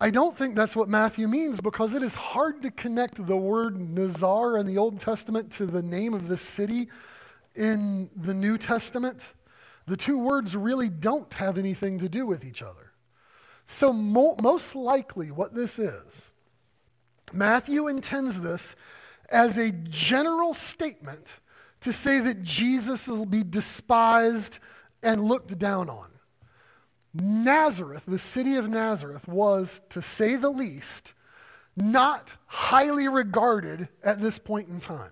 I 0.00 0.10
don't 0.10 0.36
think 0.36 0.54
that's 0.54 0.76
what 0.76 0.88
Matthew 0.88 1.26
means 1.26 1.60
because 1.60 1.94
it 1.94 2.02
is 2.02 2.14
hard 2.14 2.62
to 2.62 2.70
connect 2.70 3.26
the 3.26 3.36
word 3.36 3.80
Nazar 3.80 4.56
in 4.56 4.66
the 4.66 4.78
Old 4.78 5.00
Testament 5.00 5.50
to 5.52 5.66
the 5.66 5.82
name 5.82 6.14
of 6.14 6.28
the 6.28 6.36
city 6.36 6.88
in 7.56 8.10
the 8.14 8.34
New 8.34 8.58
Testament. 8.58 9.34
The 9.86 9.96
two 9.96 10.18
words 10.18 10.54
really 10.54 10.88
don't 10.88 11.32
have 11.34 11.58
anything 11.58 11.98
to 11.98 12.08
do 12.08 12.26
with 12.26 12.44
each 12.44 12.62
other. 12.62 12.92
So, 13.66 13.92
mo- 13.92 14.36
most 14.40 14.74
likely, 14.74 15.30
what 15.30 15.54
this 15.54 15.78
is, 15.78 16.30
Matthew 17.32 17.88
intends 17.88 18.40
this 18.40 18.76
as 19.30 19.58
a 19.58 19.72
general 19.72 20.54
statement 20.54 21.38
to 21.80 21.92
say 21.92 22.20
that 22.20 22.42
Jesus 22.42 23.06
will 23.08 23.26
be 23.26 23.42
despised 23.42 24.58
and 25.02 25.24
looked 25.24 25.58
down 25.58 25.88
on. 25.88 26.08
Nazareth, 27.14 28.04
the 28.06 28.18
city 28.18 28.56
of 28.56 28.68
Nazareth, 28.68 29.26
was, 29.26 29.80
to 29.90 30.02
say 30.02 30.36
the 30.36 30.50
least, 30.50 31.14
not 31.76 32.32
highly 32.46 33.08
regarded 33.08 33.88
at 34.02 34.20
this 34.20 34.38
point 34.38 34.68
in 34.68 34.80
time. 34.80 35.10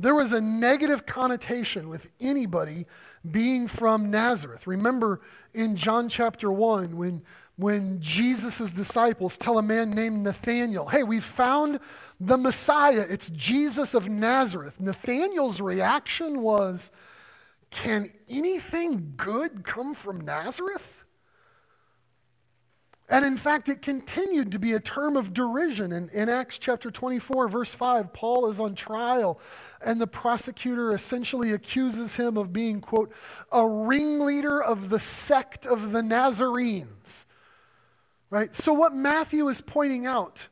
There 0.00 0.14
was 0.14 0.32
a 0.32 0.40
negative 0.40 1.06
connotation 1.06 1.88
with 1.88 2.10
anybody 2.20 2.86
being 3.28 3.66
from 3.66 4.10
Nazareth. 4.10 4.66
Remember 4.66 5.20
in 5.54 5.76
John 5.76 6.08
chapter 6.08 6.52
1 6.52 6.96
when, 6.96 7.22
when 7.56 8.00
Jesus' 8.00 8.70
disciples 8.70 9.36
tell 9.36 9.58
a 9.58 9.62
man 9.62 9.90
named 9.90 10.22
Nathanael, 10.22 10.86
hey, 10.88 11.02
we 11.02 11.18
found 11.20 11.80
the 12.20 12.36
Messiah. 12.36 13.06
It's 13.08 13.30
Jesus 13.30 13.94
of 13.94 14.08
Nazareth. 14.08 14.80
Nathanael's 14.80 15.60
reaction 15.60 16.40
was, 16.42 16.90
can 17.70 18.10
anything 18.28 19.14
good 19.16 19.64
come 19.64 19.94
from 19.94 20.20
Nazareth? 20.20 21.04
And 23.10 23.24
in 23.24 23.38
fact, 23.38 23.70
it 23.70 23.80
continued 23.80 24.52
to 24.52 24.58
be 24.58 24.74
a 24.74 24.80
term 24.80 25.16
of 25.16 25.32
derision. 25.32 25.92
In, 25.92 26.10
in 26.10 26.28
Acts 26.28 26.58
chapter 26.58 26.90
24, 26.90 27.48
verse 27.48 27.72
5, 27.72 28.12
Paul 28.12 28.50
is 28.50 28.60
on 28.60 28.74
trial, 28.74 29.40
and 29.80 29.98
the 29.98 30.06
prosecutor 30.06 30.94
essentially 30.94 31.52
accuses 31.52 32.16
him 32.16 32.36
of 32.36 32.52
being, 32.52 32.82
quote, 32.82 33.10
a 33.50 33.66
ringleader 33.66 34.62
of 34.62 34.90
the 34.90 35.00
sect 35.00 35.64
of 35.64 35.92
the 35.92 36.02
Nazarenes. 36.02 37.24
Right? 38.28 38.54
So, 38.54 38.74
what 38.74 38.94
Matthew 38.94 39.48
is 39.48 39.62
pointing 39.62 40.04
out 40.04 40.48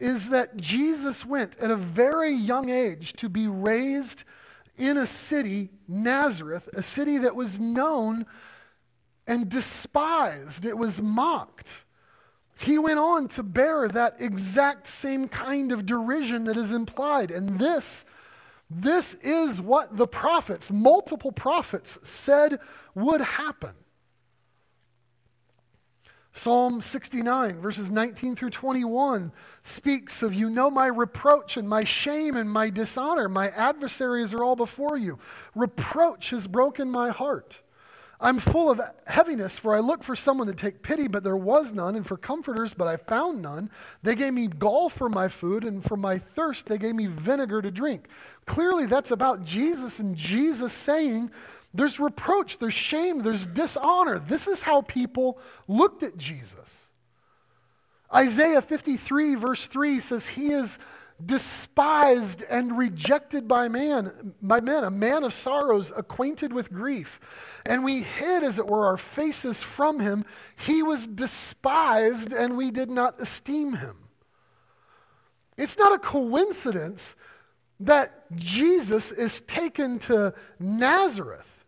is 0.00 0.30
that 0.30 0.56
Jesus 0.56 1.24
went 1.24 1.56
at 1.58 1.70
a 1.70 1.76
very 1.76 2.32
young 2.32 2.70
age 2.70 3.12
to 3.14 3.28
be 3.28 3.46
raised 3.46 4.24
in 4.76 4.96
a 4.96 5.06
city, 5.06 5.68
Nazareth, 5.86 6.68
a 6.72 6.82
city 6.82 7.18
that 7.18 7.36
was 7.36 7.60
known 7.60 8.24
and 9.26 9.48
despised, 9.48 10.64
it 10.64 10.76
was 10.76 11.00
mocked. 11.00 11.84
He 12.58 12.78
went 12.78 12.98
on 12.98 13.28
to 13.28 13.42
bear 13.42 13.88
that 13.88 14.16
exact 14.18 14.86
same 14.86 15.28
kind 15.28 15.70
of 15.70 15.86
derision 15.86 16.44
that 16.44 16.56
is 16.56 16.72
implied. 16.72 17.30
And 17.30 17.58
this, 17.58 18.04
this 18.68 19.14
is 19.22 19.60
what 19.60 19.96
the 19.96 20.06
prophets, 20.06 20.72
multiple 20.72 21.32
prophets, 21.32 21.98
said 22.02 22.58
would 22.94 23.20
happen. 23.20 23.74
Psalm 26.32 26.80
69, 26.80 27.60
verses 27.60 27.90
19 27.90 28.36
through 28.36 28.50
21, 28.50 29.32
speaks 29.62 30.22
of, 30.22 30.32
You 30.32 30.48
know 30.48 30.70
my 30.70 30.86
reproach 30.86 31.56
and 31.56 31.68
my 31.68 31.82
shame 31.82 32.36
and 32.36 32.48
my 32.48 32.70
dishonor. 32.70 33.28
My 33.28 33.48
adversaries 33.48 34.32
are 34.32 34.44
all 34.44 34.56
before 34.56 34.96
you. 34.96 35.18
Reproach 35.54 36.30
has 36.30 36.46
broken 36.46 36.90
my 36.90 37.10
heart. 37.10 37.62
I'm 38.22 38.38
full 38.38 38.70
of 38.70 38.80
heaviness, 39.06 39.58
for 39.58 39.74
I 39.74 39.80
looked 39.80 40.04
for 40.04 40.14
someone 40.14 40.46
to 40.46 40.54
take 40.54 40.82
pity, 40.82 41.08
but 41.08 41.24
there 41.24 41.38
was 41.38 41.72
none, 41.72 41.96
and 41.96 42.06
for 42.06 42.18
comforters, 42.18 42.74
but 42.74 42.86
I 42.86 42.98
found 42.98 43.40
none. 43.40 43.70
They 44.02 44.14
gave 44.14 44.34
me 44.34 44.46
gall 44.46 44.90
for 44.90 45.08
my 45.08 45.26
food, 45.26 45.64
and 45.64 45.82
for 45.82 45.96
my 45.96 46.18
thirst, 46.18 46.66
they 46.66 46.76
gave 46.76 46.94
me 46.94 47.06
vinegar 47.06 47.62
to 47.62 47.70
drink. 47.70 48.08
Clearly, 48.44 48.84
that's 48.84 49.10
about 49.10 49.44
Jesus 49.44 50.00
and 50.00 50.14
Jesus 50.14 50.74
saying, 50.74 51.30
There's 51.72 52.00
reproach, 52.00 52.58
there's 52.58 52.74
shame, 52.74 53.22
there's 53.22 53.46
dishonor. 53.46 54.18
This 54.18 54.48
is 54.48 54.62
how 54.62 54.82
people 54.82 55.38
looked 55.68 56.02
at 56.02 56.16
Jesus. 56.16 56.90
Isaiah 58.12 58.62
53, 58.62 59.36
verse 59.36 59.66
3 59.68 60.00
says, 60.00 60.26
He 60.28 60.52
is 60.52 60.78
despised 61.24 62.42
and 62.42 62.78
rejected 62.78 63.46
by 63.46 63.68
man 63.68 64.32
by 64.40 64.60
men 64.60 64.84
a 64.84 64.90
man 64.90 65.22
of 65.24 65.34
sorrows 65.34 65.92
acquainted 65.94 66.52
with 66.52 66.72
grief 66.72 67.20
and 67.66 67.84
we 67.84 68.02
hid 68.02 68.42
as 68.42 68.58
it 68.58 68.66
were 68.66 68.86
our 68.86 68.96
faces 68.96 69.62
from 69.62 70.00
him 70.00 70.24
he 70.56 70.82
was 70.82 71.06
despised 71.06 72.32
and 72.32 72.56
we 72.56 72.70
did 72.70 72.90
not 72.90 73.20
esteem 73.20 73.74
him 73.74 73.96
it's 75.58 75.76
not 75.76 75.92
a 75.92 75.98
coincidence 75.98 77.16
that 77.78 78.24
jesus 78.34 79.12
is 79.12 79.40
taken 79.42 79.98
to 79.98 80.32
nazareth 80.58 81.59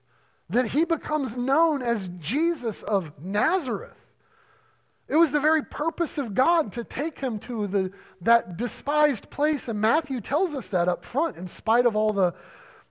that 0.53 0.68
he 0.68 0.84
becomes 0.84 1.36
known 1.36 1.82
as 1.82 2.09
jesus 2.20 2.82
of 2.82 3.12
nazareth 3.22 4.03
it 5.09 5.16
was 5.16 5.30
the 5.30 5.40
very 5.40 5.62
purpose 5.62 6.16
of 6.16 6.34
God 6.34 6.72
to 6.72 6.84
take 6.84 7.18
him 7.18 7.38
to 7.40 7.66
the, 7.66 7.92
that 8.22 8.57
despised 8.57 9.28
place. 9.28 9.68
And 9.68 9.78
Matthew 9.78 10.22
tells 10.22 10.55
us 10.55 10.70
that 10.70 10.88
up 10.88 11.05
front, 11.05 11.36
in 11.36 11.48
spite 11.48 11.84
of 11.84 11.94
all 11.94 12.14
the 12.14 12.32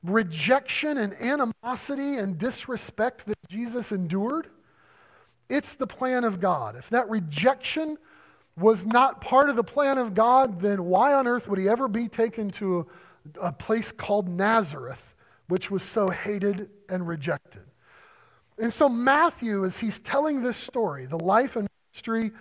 rejection 0.04 0.98
and 0.98 1.14
animosity 1.14 2.18
and 2.18 2.38
disrespect 2.38 3.26
that 3.26 3.38
Jesus 3.50 3.92
endured. 3.92 4.50
It's 5.50 5.74
the 5.74 5.88
plan 5.88 6.24
of 6.24 6.40
God. 6.40 6.76
If 6.76 6.90
that 6.92 7.10
rejection 7.10 7.98
was 8.56 8.86
not 8.86 9.22
part 9.22 9.50
of 9.50 9.56
the 9.56 9.64
plan 9.64 9.98
of 9.98 10.14
God, 10.14 10.62
then 10.62 10.86
why 10.86 11.14
on 11.14 11.28
earth 11.28 11.48
would 11.48 11.58
he 11.58 11.68
ever 11.68 11.88
be 11.88 12.08
taken 12.08 12.50
to 12.52 12.88
a, 13.42 13.48
a 13.48 13.52
place 13.52 13.92
called 13.92 14.30
Nazareth, 14.30 15.11
which 15.52 15.70
was 15.70 15.84
so 15.84 16.10
hated 16.10 16.70
and 16.88 17.06
rejected? 17.06 17.64
And 18.58 18.72
so, 18.72 18.88
Matthew, 18.88 19.66
as 19.66 19.80
he's 19.80 20.00
telling 20.00 20.42
this 20.42 20.56
story, 20.56 21.06
the 21.06 21.20
life 21.20 21.58
and 21.58 21.68
ministry 21.92 22.32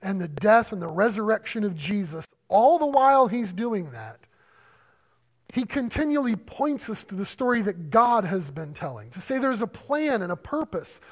and 0.00 0.18
the 0.18 0.28
death 0.28 0.72
and 0.72 0.80
the 0.80 0.88
resurrection 0.88 1.62
of 1.62 1.76
Jesus, 1.76 2.26
all 2.48 2.78
the 2.78 2.86
while 2.86 3.28
he's 3.28 3.52
doing 3.52 3.90
that, 3.90 4.20
he 5.52 5.64
continually 5.64 6.36
points 6.36 6.88
us 6.88 7.04
to 7.04 7.14
the 7.14 7.26
story 7.26 7.60
that 7.60 7.90
God 7.90 8.24
has 8.24 8.50
been 8.50 8.72
telling, 8.72 9.10
to 9.10 9.20
say 9.20 9.38
there's 9.38 9.62
a 9.62 9.66
plan 9.66 10.22
and 10.22 10.32
a 10.32 10.36
purpose 10.36 11.02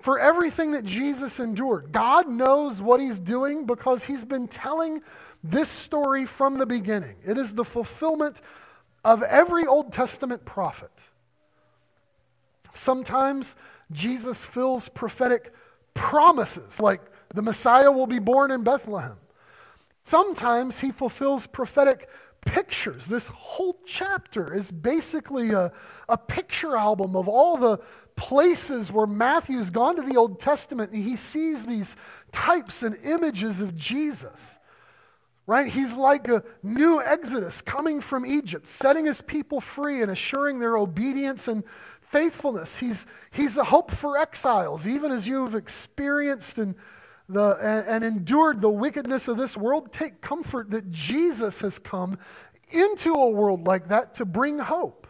for 0.00 0.18
everything 0.18 0.72
that 0.72 0.84
Jesus 0.84 1.38
endured. 1.38 1.92
God 1.92 2.28
knows 2.28 2.82
what 2.82 3.00
he's 3.00 3.20
doing 3.20 3.64
because 3.64 4.04
he's 4.04 4.24
been 4.24 4.48
telling 4.48 5.02
this 5.44 5.68
story 5.68 6.26
from 6.26 6.58
the 6.58 6.66
beginning. 6.66 7.16
It 7.24 7.38
is 7.38 7.54
the 7.54 7.64
fulfillment 7.64 8.40
of 9.04 9.22
every 9.22 9.66
Old 9.66 9.92
Testament 9.92 10.44
prophet. 10.44 11.10
Sometimes 12.72 13.56
Jesus 13.90 14.44
fills 14.44 14.88
prophetic 14.88 15.52
promises 15.94 16.80
like 16.80 17.00
the 17.34 17.42
Messiah 17.42 17.90
will 17.90 18.06
be 18.06 18.18
born 18.18 18.50
in 18.50 18.62
Bethlehem. 18.62 19.16
Sometimes 20.02 20.80
he 20.80 20.90
fulfills 20.90 21.46
prophetic 21.46 22.08
pictures. 22.44 23.06
This 23.06 23.28
whole 23.28 23.78
chapter 23.86 24.54
is 24.54 24.70
basically 24.70 25.50
a, 25.50 25.72
a 26.08 26.16
picture 26.16 26.76
album 26.76 27.14
of 27.14 27.28
all 27.28 27.56
the 27.56 27.78
places 28.16 28.92
where 28.92 29.06
Matthew's 29.06 29.70
gone 29.70 29.96
to 29.96 30.02
the 30.02 30.16
Old 30.16 30.40
Testament 30.40 30.92
and 30.92 31.02
he 31.02 31.16
sees 31.16 31.66
these 31.66 31.96
types 32.32 32.82
and 32.82 32.96
images 33.04 33.60
of 33.60 33.76
Jesus. 33.76 34.58
Right? 35.50 35.68
He's 35.68 35.94
like 35.94 36.28
a 36.28 36.44
new 36.62 37.02
Exodus 37.02 37.60
coming 37.60 38.00
from 38.00 38.24
Egypt, 38.24 38.68
setting 38.68 39.06
his 39.06 39.20
people 39.20 39.60
free 39.60 40.00
and 40.00 40.08
assuring 40.08 40.60
their 40.60 40.76
obedience 40.76 41.48
and 41.48 41.64
faithfulness. 42.00 42.78
He's, 42.78 43.04
he's 43.32 43.56
a 43.56 43.64
hope 43.64 43.90
for 43.90 44.16
exiles, 44.16 44.86
even 44.86 45.10
as 45.10 45.26
you've 45.26 45.56
experienced 45.56 46.58
and 46.58 46.76
the, 47.28 47.56
and, 47.60 47.84
and 47.88 48.04
endured 48.04 48.60
the 48.60 48.70
wickedness 48.70 49.26
of 49.26 49.38
this 49.38 49.56
world, 49.56 49.92
take 49.92 50.20
comfort 50.20 50.70
that 50.70 50.92
Jesus 50.92 51.62
has 51.62 51.80
come 51.80 52.16
into 52.68 53.12
a 53.12 53.28
world 53.28 53.66
like 53.66 53.88
that 53.88 54.14
to 54.14 54.24
bring 54.24 54.60
hope. 54.60 55.08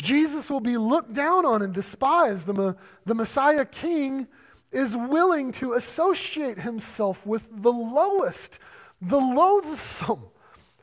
Jesus 0.00 0.48
will 0.48 0.60
be 0.60 0.78
looked 0.78 1.12
down 1.12 1.44
on 1.44 1.60
and 1.60 1.74
despised. 1.74 2.46
The, 2.46 2.76
the 3.04 3.14
Messiah 3.14 3.66
King 3.66 4.26
is 4.72 4.96
willing 4.96 5.52
to 5.52 5.74
associate 5.74 6.60
himself 6.60 7.26
with 7.26 7.50
the 7.52 7.72
lowest, 7.72 8.58
the 9.00 9.18
loathsome. 9.18 10.24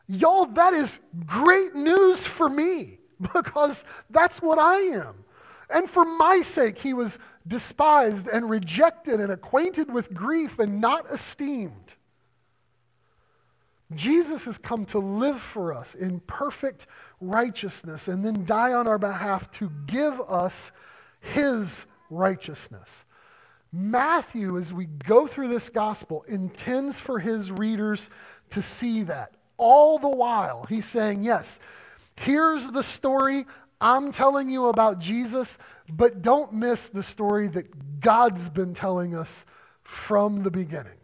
Y'all, 0.07 0.45
that 0.45 0.73
is 0.73 0.99
great 1.25 1.73
news 1.73 2.25
for 2.25 2.49
me 2.49 2.99
because 3.33 3.83
that's 4.09 4.41
what 4.41 4.59
I 4.59 4.79
am. 4.79 5.23
And 5.69 5.89
for 5.89 6.05
my 6.05 6.41
sake, 6.41 6.77
he 6.77 6.93
was 6.93 7.17
despised 7.47 8.27
and 8.27 8.49
rejected 8.49 9.19
and 9.19 9.31
acquainted 9.31 9.91
with 9.91 10.13
grief 10.13 10.59
and 10.59 10.79
not 10.79 11.05
esteemed. 11.11 11.95
Jesus 13.93 14.45
has 14.45 14.57
come 14.57 14.85
to 14.85 14.99
live 14.99 15.39
for 15.39 15.73
us 15.73 15.93
in 15.93 16.19
perfect 16.21 16.87
righteousness 17.21 18.07
and 18.07 18.25
then 18.25 18.45
die 18.45 18.73
on 18.73 18.87
our 18.87 18.97
behalf 18.97 19.49
to 19.51 19.71
give 19.85 20.19
us 20.21 20.71
his 21.19 21.85
righteousness. 22.09 23.05
Matthew, 23.75 24.57
as 24.57 24.73
we 24.73 24.85
go 24.85 25.27
through 25.27 25.49
this 25.49 25.69
gospel, 25.69 26.23
intends 26.29 27.01
for 27.01 27.19
his 27.19 27.51
readers 27.51 28.09
to 28.51 28.61
see 28.61 29.03
that. 29.03 29.33
All 29.57 29.99
the 29.99 30.09
while, 30.09 30.65
he's 30.69 30.85
saying, 30.85 31.23
Yes, 31.23 31.59
here's 32.15 32.71
the 32.71 32.83
story 32.83 33.45
I'm 33.81 34.13
telling 34.13 34.49
you 34.49 34.67
about 34.67 34.99
Jesus, 34.99 35.57
but 35.89 36.21
don't 36.21 36.53
miss 36.53 36.87
the 36.87 37.03
story 37.03 37.49
that 37.49 37.99
God's 37.99 38.47
been 38.47 38.73
telling 38.73 39.13
us 39.13 39.45
from 39.83 40.43
the 40.43 40.51
beginning. 40.51 40.97